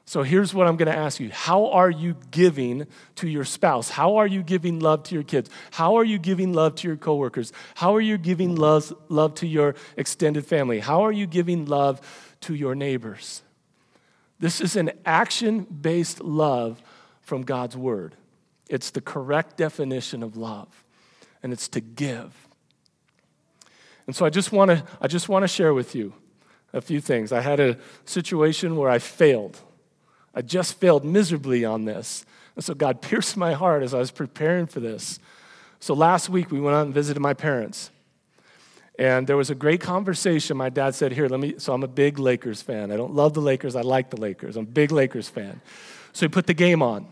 So 0.08 0.22
here's 0.22 0.54
what 0.54 0.68
I'm 0.68 0.78
going 0.78 0.92
to 0.92 0.98
ask 0.98 1.20
you 1.20 1.32
How 1.32 1.72
are 1.72 1.90
you 1.90 2.16
giving 2.32 2.86
to 3.16 3.28
your 3.28 3.44
spouse? 3.44 3.90
How 3.90 4.18
are 4.18 4.28
you 4.28 4.44
giving 4.44 4.80
love 4.80 5.04
to 5.04 5.16
your 5.16 5.24
kids? 5.24 5.50
How 5.72 5.96
are 5.96 6.04
you 6.04 6.20
giving 6.20 6.54
love 6.54 6.76
to 6.76 6.88
your 6.88 6.98
coworkers? 6.98 7.52
How 7.74 7.96
are 7.96 8.02
you 8.02 8.18
giving 8.18 8.56
love, 8.56 8.94
love 9.10 9.34
to 9.36 9.48
your 9.48 9.76
extended 9.98 10.46
family? 10.46 10.80
How 10.80 11.04
are 11.06 11.12
you 11.12 11.26
giving 11.26 11.66
love 11.66 12.02
to 12.42 12.54
your 12.54 12.76
neighbors? 12.76 13.42
This 14.40 14.62
is 14.62 14.76
an 14.76 14.92
action 15.06 15.62
based 15.64 16.22
love 16.22 16.82
from 17.22 17.42
God's 17.42 17.76
word. 17.76 18.16
It's 18.70 18.90
the 18.92 19.02
correct 19.02 19.58
definition 19.58 20.24
of 20.24 20.36
love, 20.38 20.84
and 21.44 21.54
it's 21.54 21.68
to 21.70 21.82
give. 21.82 22.34
And 24.08 24.16
so 24.16 24.26
I 24.26 24.30
just 24.30 24.52
want 24.52 24.72
to 24.72 24.84
I 25.02 25.08
just 25.08 25.30
want 25.30 25.44
to 25.44 25.48
share 25.48 25.74
with 25.74 25.96
you 25.96 26.14
a 26.74 26.82
few 26.82 27.00
things. 27.00 27.32
I 27.32 27.42
had 27.42 27.60
a 27.60 27.78
situation 28.06 28.76
where 28.76 28.90
I 28.90 29.00
failed. 29.00 29.60
I 30.34 30.42
just 30.42 30.80
failed 30.80 31.06
miserably 31.06 31.64
on 31.64 31.86
this. 31.86 32.26
And 32.56 32.64
so 32.64 32.74
God 32.74 33.02
pierced 33.02 33.38
my 33.38 33.54
heart 33.54 33.84
as 33.84 33.94
I 33.94 34.00
was 34.00 34.12
preparing 34.12 34.68
for 34.68 34.80
this. 34.80 35.20
So 35.80 35.94
last 35.94 36.30
week 36.30 36.52
we 36.52 36.60
went 36.60 36.76
out 36.76 36.86
and 36.86 36.94
visited 36.94 37.20
my 37.20 37.34
parents. 37.34 37.92
And 38.98 39.28
there 39.28 39.36
was 39.36 39.50
a 39.50 39.56
great 39.56 39.82
conversation. 39.82 40.56
My 40.56 40.70
dad 40.70 40.96
said, 40.96 41.12
Here, 41.12 41.28
let 41.28 41.40
me. 41.40 41.56
So 41.58 41.74
I'm 41.74 41.84
a 41.84 41.88
big 41.88 42.18
Lakers 42.18 42.62
fan. 42.62 42.92
I 42.92 42.98
don't 42.98 43.14
love 43.14 43.34
the 43.34 43.42
Lakers, 43.42 43.76
I 43.76 43.82
like 43.82 44.10
the 44.10 44.20
Lakers. 44.20 44.56
I'm 44.56 44.64
a 44.64 44.68
big 44.68 44.92
Lakers 44.92 45.28
fan. 45.28 45.62
So 46.14 46.26
he 46.26 46.30
put 46.30 46.48
the 46.48 46.54
game 46.54 46.82
on. 46.82 47.08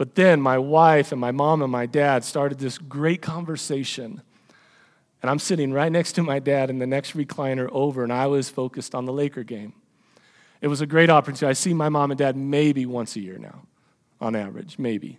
But 0.00 0.14
then 0.14 0.40
my 0.40 0.56
wife 0.56 1.12
and 1.12 1.20
my 1.20 1.30
mom 1.30 1.60
and 1.60 1.70
my 1.70 1.84
dad 1.84 2.24
started 2.24 2.58
this 2.58 2.78
great 2.78 3.20
conversation. 3.20 4.22
And 5.20 5.30
I'm 5.30 5.38
sitting 5.38 5.74
right 5.74 5.92
next 5.92 6.12
to 6.12 6.22
my 6.22 6.38
dad 6.38 6.70
in 6.70 6.78
the 6.78 6.86
next 6.86 7.14
recliner 7.14 7.68
over, 7.70 8.02
and 8.02 8.10
I 8.10 8.26
was 8.26 8.48
focused 8.48 8.94
on 8.94 9.04
the 9.04 9.12
Laker 9.12 9.42
game. 9.42 9.74
It 10.62 10.68
was 10.68 10.80
a 10.80 10.86
great 10.86 11.10
opportunity. 11.10 11.44
I 11.44 11.52
see 11.52 11.74
my 11.74 11.90
mom 11.90 12.12
and 12.12 12.16
dad 12.16 12.34
maybe 12.34 12.86
once 12.86 13.14
a 13.14 13.20
year 13.20 13.36
now, 13.36 13.60
on 14.22 14.34
average, 14.34 14.78
maybe. 14.78 15.18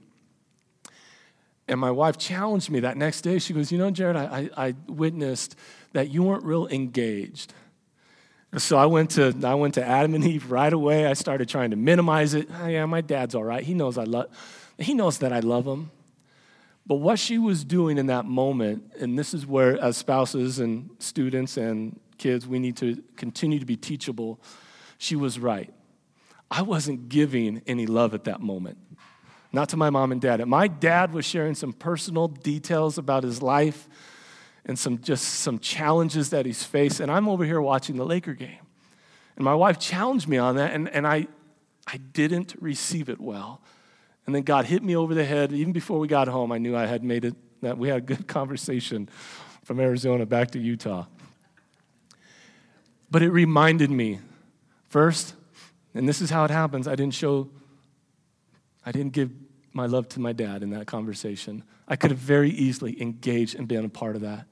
And 1.68 1.80
my 1.80 1.92
wife 1.92 2.18
challenged 2.18 2.72
me 2.72 2.80
that 2.80 2.98
next 2.98 3.22
day. 3.22 3.38
She 3.38 3.54
goes, 3.54 3.72
You 3.72 3.78
know, 3.78 3.92
Jared, 3.92 4.16
I, 4.16 4.50
I 4.58 4.74
witnessed 4.88 5.56
that 5.94 6.10
you 6.10 6.24
weren't 6.24 6.44
real 6.44 6.66
engaged. 6.70 7.54
So 8.58 8.80
I 8.80 8.88
went 8.88 9.12
to 9.12 9.32
I 9.44 9.54
went 9.54 9.76
to 9.76 9.86
Adam 9.86 10.16
and 10.16 10.26
Eve 10.26 10.52
right 10.52 10.74
away. 10.74 11.06
I 11.06 11.14
started 11.14 11.48
trying 11.48 11.70
to 11.70 11.78
minimize 11.78 12.34
it. 12.34 12.50
Oh, 12.60 12.66
yeah, 12.66 12.88
my 12.88 13.02
dad's 13.02 13.36
all 13.36 13.44
right. 13.44 13.64
He 13.64 13.76
knows 13.76 14.00
I 14.00 14.06
love 14.06 14.36
he 14.84 14.94
knows 14.94 15.20
that 15.20 15.32
I 15.34 15.40
love 15.40 15.66
him. 15.66 15.92
But 16.86 16.96
what 16.96 17.20
she 17.20 17.38
was 17.38 17.64
doing 17.64 17.98
in 17.98 18.08
that 18.08 18.26
moment, 18.26 18.92
and 19.00 19.18
this 19.18 19.34
is 19.34 19.46
where 19.46 19.80
as 19.82 19.98
spouses 19.98 20.60
and 20.60 20.90
students 21.00 21.58
and 21.58 22.00
kids, 22.18 22.48
we 22.48 22.60
need 22.60 22.78
to 22.78 23.02
continue 23.18 23.60
to 23.60 23.66
be 23.66 23.78
teachable. 23.78 24.40
She 24.98 25.16
was 25.16 25.40
right. 25.40 25.74
I 26.50 26.64
wasn't 26.64 27.08
giving 27.08 27.62
any 27.68 27.86
love 27.86 28.14
at 28.14 28.26
that 28.26 28.42
moment 28.42 28.78
not 29.54 29.70
to 29.70 29.78
my 29.78 29.90
mom 29.90 30.12
and 30.12 30.22
dad. 30.22 30.40
And 30.40 30.50
my 30.50 30.68
dad 30.68 31.14
was 31.14 31.26
sharing 31.26 31.56
some 31.56 31.74
personal 31.74 32.28
details 32.28 32.98
about 32.98 33.24
his 33.24 33.42
life 33.42 33.88
and 34.66 34.78
some 34.78 35.02
just 35.02 35.26
some 35.26 35.60
challenges 35.60 36.30
that 36.30 36.46
he's 36.46 36.64
faced. 36.64 37.00
And 37.00 37.12
I'm 37.12 37.28
over 37.28 37.44
here 37.44 37.62
watching 37.62 37.98
the 37.98 38.06
Laker 38.06 38.34
game. 38.34 38.60
And 39.36 39.44
my 39.44 39.56
wife 39.56 39.80
challenged 39.80 40.28
me 40.28 40.38
on 40.38 40.58
that, 40.58 40.74
and, 40.74 40.90
and 40.90 41.08
I, 41.08 41.28
I 41.88 41.98
didn't 41.98 42.54
receive 42.60 43.10
it 43.10 43.20
well. 43.20 43.62
And 44.26 44.36
then 44.36 44.44
God 44.44 44.66
hit 44.66 44.84
me 44.84 44.96
over 44.96 45.14
the 45.14 45.26
head. 45.26 45.52
Even 45.52 45.74
before 45.74 46.00
we 46.00 46.08
got 46.08 46.28
home, 46.28 46.52
I 46.52 46.58
knew 46.58 46.76
I 46.76 46.86
had 46.86 47.04
made 47.04 47.26
it, 47.26 47.36
that 47.62 47.78
we 47.78 47.88
had 47.88 47.98
a 47.98 48.02
good 48.02 48.28
conversation 48.28 49.10
from 49.64 49.80
Arizona 49.80 50.26
back 50.26 50.52
to 50.52 50.60
Utah. 50.60 51.06
But 53.10 53.22
it 53.22 53.30
reminded 53.30 53.92
me 53.92 54.20
first, 54.88 55.36
and 55.94 56.08
this 56.08 56.22
is 56.22 56.30
how 56.30 56.46
it 56.46 56.52
happens, 56.52 56.88
I 56.88 56.96
didn't 56.96 57.14
show 57.14 57.50
I 58.86 58.92
didn't 58.92 59.14
give 59.14 59.32
my 59.74 59.86
love 59.86 60.10
to 60.10 60.20
my 60.20 60.34
dad 60.34 60.64
in 60.64 60.72
that 60.72 60.88
conversation. 60.88 61.64
I 61.88 61.96
could 61.96 62.12
have 62.12 62.20
very 62.20 62.50
easily 62.50 63.02
engaged 63.02 63.56
and 63.56 63.68
been 63.68 63.86
a 63.86 63.90
part 63.90 64.16
of 64.16 64.22
that. 64.22 64.46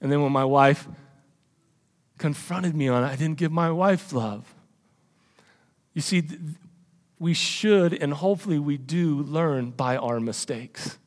And 0.00 0.12
then 0.12 0.22
when 0.22 0.32
my 0.32 0.44
wife 0.44 0.86
confronted 2.18 2.74
me 2.74 2.88
on 2.88 3.04
it, 3.04 3.08
I 3.08 3.16
didn't 3.16 3.36
give 3.36 3.52
my 3.52 3.70
wife 3.70 4.12
love. 4.12 4.54
You 5.92 6.00
see, 6.00 6.22
we 7.18 7.34
should 7.34 7.92
and 7.94 8.14
hopefully 8.14 8.58
we 8.58 8.76
do 8.76 9.22
learn 9.22 9.70
by 9.70 9.96
our 9.96 10.20
mistakes. 10.20 10.98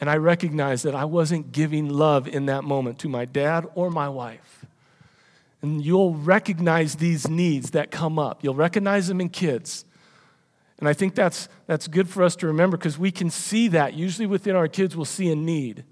And 0.00 0.08
I 0.08 0.16
recognize 0.16 0.82
that 0.82 0.94
I 0.94 1.04
wasn't 1.04 1.52
giving 1.52 1.90
love 1.90 2.26
in 2.26 2.46
that 2.46 2.64
moment 2.64 2.98
to 3.00 3.08
my 3.08 3.26
dad 3.26 3.66
or 3.74 3.90
my 3.90 4.08
wife. 4.08 4.64
And 5.62 5.84
you'll 5.84 6.14
recognize 6.14 6.96
these 6.96 7.28
needs 7.28 7.72
that 7.72 7.90
come 7.90 8.18
up. 8.18 8.42
You'll 8.42 8.54
recognize 8.54 9.08
them 9.08 9.20
in 9.20 9.28
kids. 9.28 9.84
And 10.78 10.88
I 10.88 10.94
think 10.94 11.14
that's, 11.14 11.50
that's 11.66 11.86
good 11.86 12.08
for 12.08 12.22
us 12.22 12.34
to 12.36 12.46
remember 12.46 12.78
because 12.78 12.98
we 12.98 13.10
can 13.10 13.28
see 13.28 13.68
that. 13.68 13.92
Usually 13.92 14.24
within 14.24 14.56
our 14.56 14.68
kids, 14.68 14.96
we'll 14.96 15.04
see 15.04 15.30
a 15.30 15.36
need. 15.36 15.84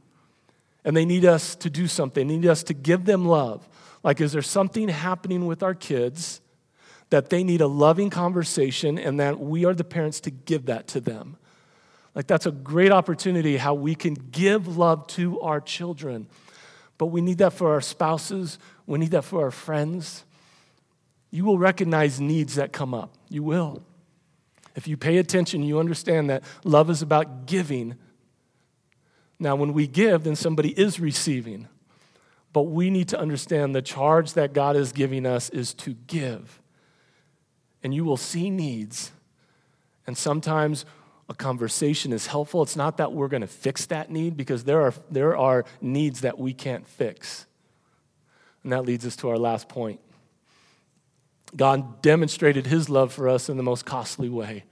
And 0.86 0.96
they 0.96 1.04
need 1.04 1.26
us 1.26 1.54
to 1.56 1.68
do 1.68 1.86
something, 1.86 2.26
they 2.26 2.36
need 2.38 2.48
us 2.48 2.62
to 2.64 2.74
give 2.74 3.04
them 3.04 3.26
love. 3.26 3.68
Like, 4.02 4.22
is 4.22 4.32
there 4.32 4.42
something 4.42 4.88
happening 4.88 5.46
with 5.46 5.62
our 5.62 5.74
kids 5.74 6.40
that 7.10 7.30
they 7.30 7.42
need 7.42 7.60
a 7.60 7.66
loving 7.66 8.10
conversation 8.10 8.98
and 8.98 9.18
that 9.20 9.40
we 9.40 9.64
are 9.64 9.74
the 9.74 9.84
parents 9.84 10.20
to 10.20 10.30
give 10.30 10.66
that 10.66 10.86
to 10.88 11.00
them? 11.00 11.36
Like, 12.14 12.26
that's 12.26 12.46
a 12.46 12.50
great 12.50 12.90
opportunity 12.90 13.56
how 13.56 13.74
we 13.74 13.94
can 13.94 14.14
give 14.14 14.76
love 14.76 15.06
to 15.08 15.40
our 15.40 15.60
children. 15.60 16.26
But 16.96 17.06
we 17.06 17.20
need 17.20 17.38
that 17.38 17.52
for 17.52 17.72
our 17.72 17.80
spouses, 17.80 18.58
we 18.86 18.98
need 18.98 19.12
that 19.12 19.22
for 19.22 19.44
our 19.44 19.50
friends. 19.50 20.24
You 21.30 21.44
will 21.44 21.58
recognize 21.58 22.20
needs 22.20 22.56
that 22.56 22.72
come 22.72 22.94
up. 22.94 23.14
You 23.28 23.42
will. 23.42 23.82
If 24.74 24.88
you 24.88 24.96
pay 24.96 25.18
attention, 25.18 25.62
you 25.62 25.78
understand 25.78 26.30
that 26.30 26.42
love 26.64 26.90
is 26.90 27.02
about 27.02 27.46
giving. 27.46 27.96
Now, 29.38 29.54
when 29.56 29.72
we 29.72 29.86
give, 29.86 30.24
then 30.24 30.36
somebody 30.36 30.70
is 30.70 30.98
receiving. 30.98 31.68
But 32.52 32.62
we 32.62 32.90
need 32.90 33.08
to 33.08 33.20
understand 33.20 33.74
the 33.74 33.82
charge 33.82 34.32
that 34.32 34.52
God 34.52 34.74
is 34.74 34.92
giving 34.92 35.26
us 35.26 35.50
is 35.50 35.74
to 35.74 35.94
give. 36.06 36.60
And 37.82 37.94
you 37.94 38.04
will 38.04 38.16
see 38.16 38.50
needs. 38.50 39.12
And 40.06 40.16
sometimes 40.16 40.84
a 41.28 41.34
conversation 41.34 42.12
is 42.12 42.26
helpful. 42.26 42.62
It's 42.62 42.76
not 42.76 42.96
that 42.96 43.12
we're 43.12 43.28
going 43.28 43.42
to 43.42 43.46
fix 43.46 43.86
that 43.86 44.10
need 44.10 44.36
because 44.36 44.64
there 44.64 44.82
are, 44.82 44.94
there 45.10 45.36
are 45.36 45.64
needs 45.80 46.22
that 46.22 46.38
we 46.38 46.54
can't 46.54 46.86
fix. 46.86 47.46
And 48.62 48.72
that 48.72 48.84
leads 48.84 49.06
us 49.06 49.16
to 49.16 49.28
our 49.28 49.38
last 49.38 49.68
point. 49.68 50.00
God 51.56 52.02
demonstrated 52.02 52.66
his 52.66 52.88
love 52.88 53.12
for 53.12 53.28
us 53.28 53.48
in 53.48 53.56
the 53.56 53.62
most 53.62 53.84
costly 53.84 54.28
way. 54.28 54.64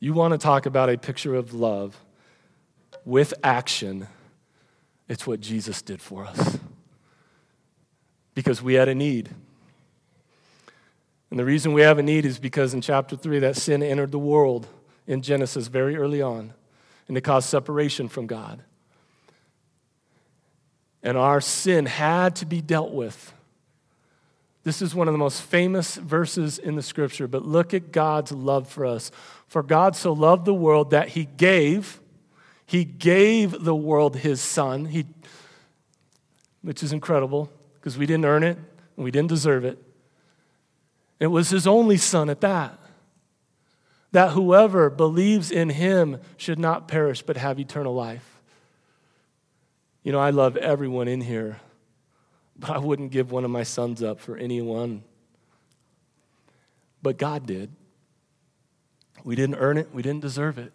You 0.00 0.12
want 0.12 0.32
to 0.32 0.38
talk 0.38 0.66
about 0.66 0.90
a 0.90 0.98
picture 0.98 1.34
of 1.34 1.54
love 1.54 1.98
with 3.04 3.34
action, 3.42 4.06
it's 5.08 5.26
what 5.26 5.40
Jesus 5.40 5.82
did 5.82 6.00
for 6.00 6.24
us. 6.24 6.58
Because 8.34 8.62
we 8.62 8.74
had 8.74 8.88
a 8.88 8.94
need. 8.94 9.30
And 11.34 11.40
the 11.40 11.44
reason 11.44 11.72
we 11.72 11.82
have 11.82 11.98
a 11.98 12.02
need 12.04 12.26
is 12.26 12.38
because 12.38 12.74
in 12.74 12.80
chapter 12.80 13.16
3, 13.16 13.40
that 13.40 13.56
sin 13.56 13.82
entered 13.82 14.12
the 14.12 14.20
world 14.20 14.68
in 15.04 15.20
Genesis 15.20 15.66
very 15.66 15.96
early 15.96 16.22
on, 16.22 16.54
and 17.08 17.16
it 17.16 17.22
caused 17.22 17.48
separation 17.48 18.06
from 18.06 18.28
God. 18.28 18.62
And 21.02 21.18
our 21.18 21.40
sin 21.40 21.86
had 21.86 22.36
to 22.36 22.46
be 22.46 22.60
dealt 22.60 22.92
with. 22.92 23.32
This 24.62 24.80
is 24.80 24.94
one 24.94 25.08
of 25.08 25.12
the 25.12 25.18
most 25.18 25.42
famous 25.42 25.96
verses 25.96 26.56
in 26.60 26.76
the 26.76 26.82
scripture, 26.82 27.26
but 27.26 27.44
look 27.44 27.74
at 27.74 27.90
God's 27.90 28.30
love 28.30 28.68
for 28.68 28.86
us. 28.86 29.10
For 29.48 29.64
God 29.64 29.96
so 29.96 30.12
loved 30.12 30.44
the 30.44 30.54
world 30.54 30.90
that 30.90 31.08
he 31.08 31.24
gave, 31.24 32.00
he 32.64 32.84
gave 32.84 33.64
the 33.64 33.74
world 33.74 34.18
his 34.18 34.40
son, 34.40 34.84
he, 34.84 35.04
which 36.62 36.84
is 36.84 36.92
incredible 36.92 37.50
because 37.80 37.98
we 37.98 38.06
didn't 38.06 38.24
earn 38.24 38.44
it 38.44 38.56
and 38.94 39.04
we 39.04 39.10
didn't 39.10 39.30
deserve 39.30 39.64
it. 39.64 39.84
It 41.20 41.28
was 41.28 41.50
his 41.50 41.66
only 41.66 41.96
son 41.96 42.28
at 42.28 42.40
that. 42.40 42.78
That 44.12 44.30
whoever 44.30 44.90
believes 44.90 45.50
in 45.50 45.70
him 45.70 46.20
should 46.36 46.58
not 46.58 46.88
perish 46.88 47.22
but 47.22 47.36
have 47.36 47.58
eternal 47.58 47.94
life. 47.94 48.42
You 50.02 50.12
know, 50.12 50.20
I 50.20 50.30
love 50.30 50.56
everyone 50.56 51.08
in 51.08 51.20
here 51.20 51.60
but 52.56 52.70
I 52.70 52.78
wouldn't 52.78 53.10
give 53.10 53.32
one 53.32 53.44
of 53.44 53.50
my 53.50 53.62
sons 53.62 54.02
up 54.02 54.20
for 54.20 54.36
anyone. 54.36 55.02
But 57.02 57.18
God 57.18 57.46
did. 57.46 57.70
We 59.24 59.36
didn't 59.36 59.56
earn 59.56 59.78
it, 59.78 59.92
we 59.92 60.02
didn't 60.02 60.20
deserve 60.20 60.58
it. 60.58 60.72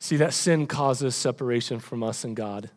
See, 0.00 0.16
that 0.16 0.34
sin 0.34 0.66
causes 0.66 1.16
separation 1.16 1.80
from 1.80 2.02
us 2.02 2.24
and 2.24 2.36
God. 2.36 2.70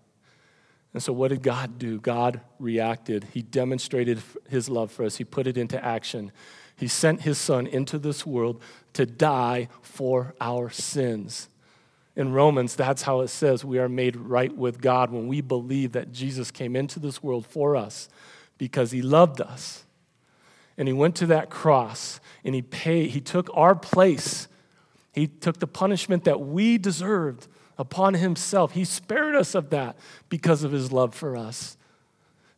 And 0.93 1.01
so, 1.01 1.13
what 1.13 1.29
did 1.29 1.41
God 1.41 1.79
do? 1.79 1.99
God 1.99 2.41
reacted. 2.59 3.27
He 3.33 3.41
demonstrated 3.41 4.21
his 4.49 4.69
love 4.69 4.91
for 4.91 5.05
us, 5.05 5.17
He 5.17 5.23
put 5.23 5.47
it 5.47 5.57
into 5.57 5.83
action. 5.83 6.31
He 6.75 6.87
sent 6.87 7.21
His 7.21 7.37
Son 7.37 7.67
into 7.67 7.99
this 7.99 8.25
world 8.25 8.61
to 8.93 9.05
die 9.05 9.69
for 9.81 10.33
our 10.41 10.69
sins. 10.69 11.47
In 12.15 12.33
Romans, 12.33 12.75
that's 12.75 13.03
how 13.03 13.21
it 13.21 13.29
says 13.29 13.63
we 13.63 13.79
are 13.79 13.87
made 13.87 14.15
right 14.17 14.55
with 14.55 14.81
God 14.81 15.11
when 15.11 15.27
we 15.27 15.41
believe 15.41 15.93
that 15.93 16.11
Jesus 16.11 16.51
came 16.51 16.75
into 16.75 16.99
this 16.99 17.23
world 17.23 17.45
for 17.45 17.75
us 17.75 18.09
because 18.57 18.91
he 18.91 19.01
loved 19.01 19.39
us. 19.39 19.85
And 20.77 20.87
he 20.87 20.93
went 20.93 21.15
to 21.17 21.25
that 21.27 21.49
cross 21.49 22.19
and 22.43 22.53
he 22.53 22.61
paid, 22.61 23.11
he 23.11 23.21
took 23.21 23.49
our 23.53 23.75
place. 23.75 24.47
He 25.13 25.27
took 25.27 25.59
the 25.59 25.67
punishment 25.67 26.25
that 26.25 26.41
we 26.41 26.77
deserved 26.77 27.47
upon 27.77 28.15
himself. 28.15 28.73
He 28.73 28.85
spared 28.85 29.35
us 29.35 29.55
of 29.55 29.69
that 29.69 29.95
because 30.29 30.63
of 30.63 30.71
his 30.71 30.91
love 30.91 31.13
for 31.13 31.35
us. 31.35 31.77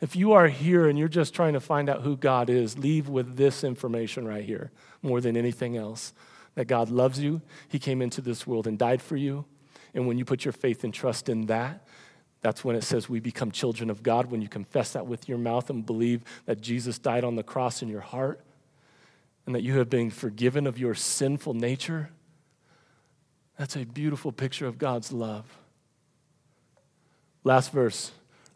If 0.02 0.15
you 0.15 0.34
are 0.34 0.47
here 0.47 0.88
and 0.88 0.99
you're 0.99 1.08
just 1.08 1.34
trying 1.34 1.54
to 1.54 1.62
find 1.62 1.89
out 1.89 2.02
who 2.02 2.17
God 2.17 2.49
is, 2.49 2.78
leave 2.78 3.08
with 3.08 3.38
this 3.38 3.63
information 3.63 4.28
right 4.28 4.43
here 4.43 4.71
more 5.02 5.21
than 5.21 5.38
anything 5.38 5.78
else 5.78 6.13
that 6.56 6.65
God 6.65 6.89
loves 6.89 7.19
you. 7.19 7.41
He 7.69 7.80
came 7.80 8.02
into 8.02 8.21
this 8.21 8.45
world 8.45 8.67
and 8.67 8.78
died 8.78 9.02
for 9.02 9.15
you. 9.15 9.45
And 9.93 10.08
when 10.08 10.17
you 10.17 10.26
put 10.26 10.43
your 10.43 10.52
faith 10.52 10.84
and 10.84 10.93
trust 10.93 11.30
in 11.30 11.45
that, 11.45 11.88
that's 12.41 12.65
when 12.65 12.76
it 12.76 12.84
says 12.84 13.08
we 13.08 13.21
become 13.21 13.52
children 13.52 13.89
of 13.89 14.04
God. 14.04 14.30
When 14.30 14.41
you 14.41 14.49
confess 14.49 14.91
that 14.91 15.08
with 15.08 15.30
your 15.30 15.38
mouth 15.38 15.69
and 15.69 15.86
believe 15.86 16.23
that 16.45 16.60
Jesus 16.60 16.99
died 16.99 17.23
on 17.23 17.36
the 17.36 17.43
cross 17.43 17.82
in 17.82 17.88
your 17.88 18.02
heart 18.02 18.41
and 19.45 19.56
that 19.56 19.63
you 19.63 19.78
have 19.78 19.89
been 19.89 20.10
forgiven 20.10 20.67
of 20.67 20.78
your 20.78 20.95
sinful 20.95 21.54
nature, 21.54 22.10
that's 23.58 23.76
a 23.76 23.86
beautiful 23.86 24.32
picture 24.32 24.68
of 24.68 24.78
God's 24.78 25.12
love. 25.12 25.46
Last 27.44 27.72
verse. 27.72 28.12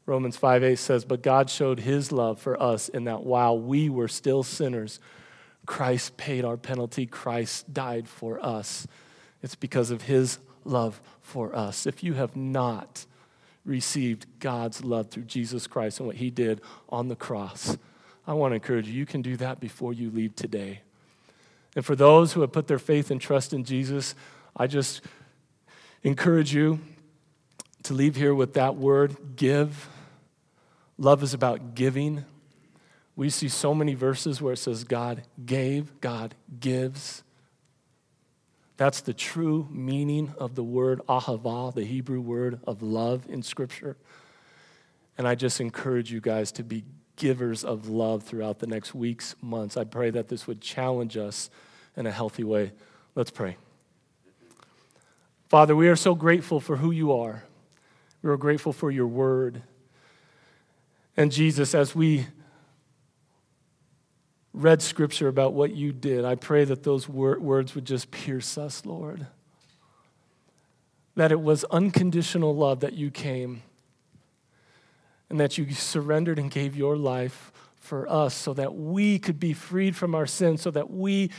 Romans 0.05 0.37
5 0.37 0.63
8 0.63 0.75
says, 0.77 1.05
But 1.05 1.21
God 1.21 1.49
showed 1.49 1.81
his 1.81 2.11
love 2.11 2.39
for 2.39 2.61
us 2.61 2.87
in 2.89 3.03
that 3.03 3.23
while 3.23 3.59
we 3.59 3.89
were 3.89 4.07
still 4.07 4.41
sinners, 4.41 4.99
Christ 5.65 6.15
paid 6.15 6.45
our 6.45 6.55
penalty. 6.55 7.05
Christ 7.05 7.73
died 7.73 8.07
for 8.07 8.43
us. 8.43 8.87
It's 9.43 9.55
because 9.55 9.91
of 9.91 10.03
his 10.03 10.39
love 10.63 11.01
for 11.21 11.53
us. 11.55 11.85
If 11.85 12.03
you 12.03 12.13
have 12.13 12.35
not 12.35 13.05
received 13.65 14.25
God's 14.39 14.83
love 14.83 15.09
through 15.09 15.25
Jesus 15.25 15.67
Christ 15.67 15.99
and 15.99 16.07
what 16.07 16.15
he 16.15 16.29
did 16.29 16.61
on 16.87 17.09
the 17.09 17.15
cross, 17.17 17.77
I 18.25 18.33
want 18.33 18.51
to 18.51 18.55
encourage 18.55 18.87
you, 18.87 18.93
you 18.93 19.05
can 19.05 19.21
do 19.21 19.35
that 19.37 19.59
before 19.59 19.93
you 19.93 20.09
leave 20.09 20.35
today. 20.35 20.81
And 21.75 21.85
for 21.85 21.95
those 21.95 22.33
who 22.33 22.41
have 22.41 22.53
put 22.53 22.67
their 22.67 22.79
faith 22.79 23.11
and 23.11 23.21
trust 23.21 23.53
in 23.53 23.65
Jesus, 23.65 24.15
I 24.57 24.67
just 24.67 25.01
encourage 26.03 26.53
you 26.53 26.79
to 27.83 27.93
leave 27.93 28.15
here 28.15 28.35
with 28.35 28.55
that 28.55 28.75
word 28.75 29.15
give 29.35 29.87
Love 30.97 31.21
is 31.21 31.33
about 31.33 31.75
giving. 31.75 32.25
We 33.15 33.29
see 33.29 33.49
so 33.49 33.73
many 33.73 33.93
verses 33.93 34.41
where 34.41 34.53
it 34.53 34.57
says 34.57 34.83
God 34.83 35.23
gave, 35.45 35.99
God 36.01 36.35
gives. 36.59 37.23
That's 38.77 39.01
the 39.01 39.13
true 39.13 39.67
meaning 39.71 40.33
of 40.37 40.55
the 40.55 40.63
word 40.63 41.01
ahava, 41.07 41.73
the 41.73 41.85
Hebrew 41.85 42.21
word 42.21 42.59
of 42.65 42.81
love 42.81 43.25
in 43.29 43.41
Scripture. 43.41 43.97
And 45.17 45.27
I 45.27 45.35
just 45.35 45.59
encourage 45.59 46.11
you 46.11 46.21
guys 46.21 46.51
to 46.53 46.63
be 46.63 46.83
givers 47.15 47.63
of 47.63 47.89
love 47.89 48.23
throughout 48.23 48.59
the 48.59 48.67
next 48.67 48.93
weeks, 48.93 49.35
months. 49.41 49.77
I 49.77 49.83
pray 49.83 50.11
that 50.11 50.27
this 50.27 50.45
would 50.45 50.61
challenge 50.61 51.17
us 51.17 51.49
in 51.95 52.05
a 52.05 52.11
healthy 52.11 52.43
way. 52.43 52.71
Let's 53.15 53.31
pray. 53.31 53.57
Father, 55.47 55.75
we 55.75 55.87
are 55.87 55.95
so 55.95 56.13
grateful 56.13 56.59
for 56.59 56.77
who 56.77 56.91
you 56.91 57.13
are. 57.13 57.43
We 58.21 58.29
are 58.29 58.37
grateful 58.37 58.73
for 58.73 58.91
your 58.91 59.07
word. 59.07 59.61
And 61.15 61.31
Jesus, 61.31 61.73
as 61.73 61.95
we 61.95 62.27
read 64.53 64.81
scripture 64.81 65.27
about 65.27 65.53
what 65.53 65.73
you 65.73 65.93
did, 65.93 66.25
I 66.25 66.35
pray 66.35 66.65
that 66.65 66.83
those 66.83 67.07
wor- 67.07 67.39
words 67.39 67.75
would 67.75 67.85
just 67.85 68.11
pierce 68.11 68.57
us, 68.57 68.85
Lord. 68.85 69.27
That 71.15 71.31
it 71.31 71.39
was 71.39 71.63
unconditional 71.65 72.55
love 72.55 72.81
that 72.81 72.93
you 72.93 73.09
came 73.09 73.63
and 75.29 75.39
that 75.39 75.57
you 75.57 75.71
surrendered 75.71 76.39
and 76.39 76.51
gave 76.51 76.75
your 76.75 76.97
life 76.97 77.51
for 77.79 78.09
us 78.11 78.33
so 78.33 78.53
that 78.53 78.75
we 78.75 79.17
could 79.17 79.39
be 79.39 79.53
freed 79.53 79.95
from 79.95 80.13
our 80.13 80.27
sins, 80.27 80.61
so 80.61 80.71
that 80.71 80.91
we 80.91 81.31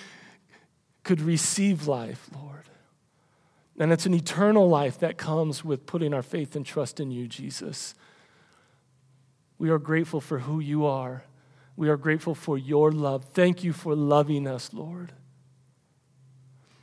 could 1.05 1.21
receive 1.21 1.87
life, 1.87 2.29
Lord. 2.35 2.65
And 3.79 3.93
it's 3.93 4.07
an 4.07 4.15
eternal 4.15 4.69
life 4.69 4.99
that 4.99 5.17
comes 5.19 5.65
with 5.65 5.87
putting 5.87 6.13
our 6.13 6.23
faith 6.23 6.57
and 6.57 6.67
trust 6.67 6.99
in 6.99 7.11
you, 7.11 7.29
Jesus. 7.29 7.95
We 9.57 9.71
are 9.71 9.79
grateful 9.79 10.21
for 10.21 10.41
who 10.41 10.59
you 10.59 10.85
are. 10.85 11.23
We 11.77 11.89
are 11.89 11.97
grateful 11.97 12.35
for 12.35 12.59
your 12.59 12.91
love. 12.91 13.25
Thank 13.35 13.63
you 13.63 13.73
for 13.73 13.95
loving 13.95 14.49
us, 14.49 14.73
Lord. 14.73 15.13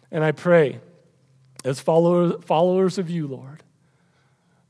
And 0.09 0.23
I 0.23 0.31
pray, 0.31 0.79
as 1.65 1.81
followers, 1.81 2.97
of 2.97 3.09
you, 3.09 3.27
Lord, 3.27 3.63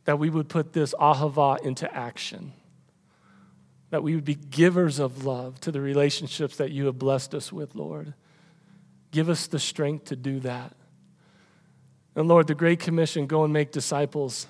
that 0.06 0.18
we 0.18 0.32
would 0.32 0.50
put 0.50 0.74
this 0.74 0.96
ahava 1.00 1.62
into 1.62 1.94
action. 1.96 2.54
That 3.92 4.02
we 4.02 4.16
would 4.16 4.26
be 4.26 4.36
givers 4.36 4.98
of 4.98 5.26
love 5.26 5.60
to 5.62 5.72
the 5.72 5.82
relationships 5.82 6.58
that 6.58 6.72
you 6.72 6.88
have 6.88 6.98
blessed 6.98 7.36
us 7.36 7.54
with, 7.54 7.76
Lord. 7.76 8.16
Give 9.12 9.30
us 9.30 9.46
the 9.46 9.60
strength 9.60 10.06
to 10.06 10.16
do 10.16 10.40
that. 10.40 10.74
And 12.16 12.28
Lord, 12.28 12.48
the 12.48 12.56
Great 12.56 12.80
Commission 12.80 13.28
go 13.28 13.44
and 13.44 13.52
make 13.52 13.72
disciples. 13.72 14.48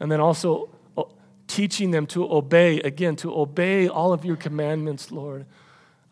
And 0.00 0.12
then 0.12 0.20
also 0.20 0.68
uh, 0.96 1.04
teaching 1.46 1.90
them 1.90 2.06
to 2.08 2.30
obey, 2.30 2.80
again, 2.80 3.16
to 3.16 3.34
obey 3.34 3.88
all 3.88 4.12
of 4.12 4.24
your 4.24 4.36
commandments, 4.36 5.10
Lord. 5.10 5.46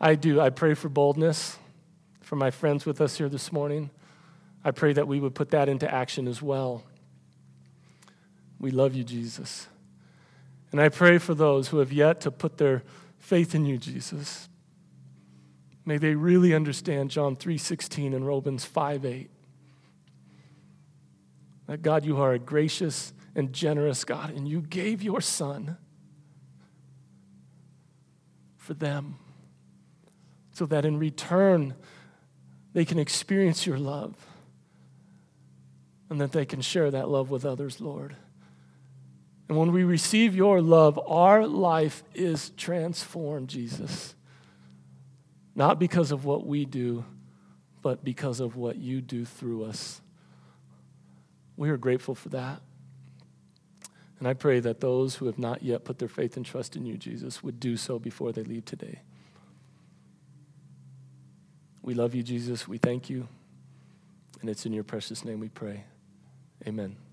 I 0.01 0.15
do. 0.15 0.41
I 0.41 0.49
pray 0.49 0.73
for 0.73 0.89
boldness 0.89 1.57
for 2.21 2.35
my 2.35 2.51
friends 2.51 2.85
with 2.85 2.99
us 2.99 3.17
here 3.17 3.29
this 3.29 3.51
morning. 3.51 3.89
I 4.63 4.71
pray 4.71 4.93
that 4.93 5.07
we 5.07 5.19
would 5.19 5.33
put 5.33 5.51
that 5.51 5.69
into 5.69 5.91
action 5.91 6.27
as 6.27 6.41
well. 6.41 6.83
We 8.59 8.71
love 8.71 8.95
you, 8.95 9.03
Jesus. 9.03 9.67
And 10.71 10.81
I 10.81 10.89
pray 10.89 11.19
for 11.19 11.33
those 11.33 11.69
who 11.69 11.77
have 11.77 11.93
yet 11.93 12.19
to 12.21 12.31
put 12.31 12.57
their 12.57 12.83
faith 13.19 13.55
in 13.55 13.65
you, 13.65 13.77
Jesus. 13.77 14.49
May 15.85 15.97
they 15.97 16.15
really 16.15 16.53
understand 16.53 17.11
John 17.11 17.35
3:16 17.35 18.13
and 18.13 18.27
Romans 18.27 18.65
5:8. 18.65 19.29
That 21.67 21.81
God, 21.81 22.05
you 22.05 22.17
are 22.17 22.33
a 22.33 22.39
gracious 22.39 23.13
and 23.35 23.53
generous 23.53 24.03
God, 24.03 24.31
and 24.31 24.47
you 24.47 24.61
gave 24.61 25.03
your 25.03 25.21
Son 25.21 25.77
for 28.55 28.73
them 28.73 29.15
so 30.51 30.65
that 30.65 30.85
in 30.85 30.97
return 30.97 31.75
they 32.73 32.83
can 32.83 32.99
experience 32.99 33.65
your 33.65 33.77
love 33.77 34.15
and 36.09 36.19
that 36.19 36.31
they 36.31 36.45
can 36.45 36.61
share 36.61 36.89
that 36.91 37.09
love 37.09 37.29
with 37.29 37.45
others, 37.45 37.79
Lord. 37.79 38.15
And 39.49 39.57
when 39.57 39.71
we 39.71 39.83
receive 39.83 40.35
your 40.35 40.61
love, 40.61 40.99
our 41.07 41.47
life 41.47 42.03
is 42.13 42.49
transformed, 42.51 43.49
Jesus. 43.49 44.15
Not 45.55 45.79
because 45.79 46.11
of 46.11 46.25
what 46.25 46.45
we 46.45 46.65
do, 46.65 47.05
but 47.81 48.03
because 48.03 48.39
of 48.39 48.55
what 48.55 48.77
you 48.77 49.01
do 49.01 49.25
through 49.25 49.63
us. 49.63 50.01
We 51.57 51.69
are 51.69 51.77
grateful 51.77 52.15
for 52.15 52.29
that. 52.29 52.61
And 54.19 54.27
I 54.27 54.33
pray 54.33 54.59
that 54.61 54.79
those 54.79 55.15
who 55.15 55.25
have 55.25 55.37
not 55.37 55.61
yet 55.61 55.83
put 55.83 55.99
their 55.99 56.07
faith 56.07 56.37
and 56.37 56.45
trust 56.45 56.75
in 56.75 56.85
you, 56.85 56.97
Jesus, 56.97 57.43
would 57.43 57.59
do 57.59 57.75
so 57.77 57.99
before 57.99 58.31
they 58.31 58.43
leave 58.43 58.65
today. 58.65 59.01
We 61.81 61.93
love 61.93 62.15
you, 62.15 62.23
Jesus. 62.23 62.67
We 62.67 62.77
thank 62.77 63.09
you. 63.09 63.27
And 64.41 64.49
it's 64.49 64.65
in 64.65 64.73
your 64.73 64.83
precious 64.83 65.25
name 65.25 65.39
we 65.39 65.49
pray. 65.49 65.83
Amen. 66.65 67.06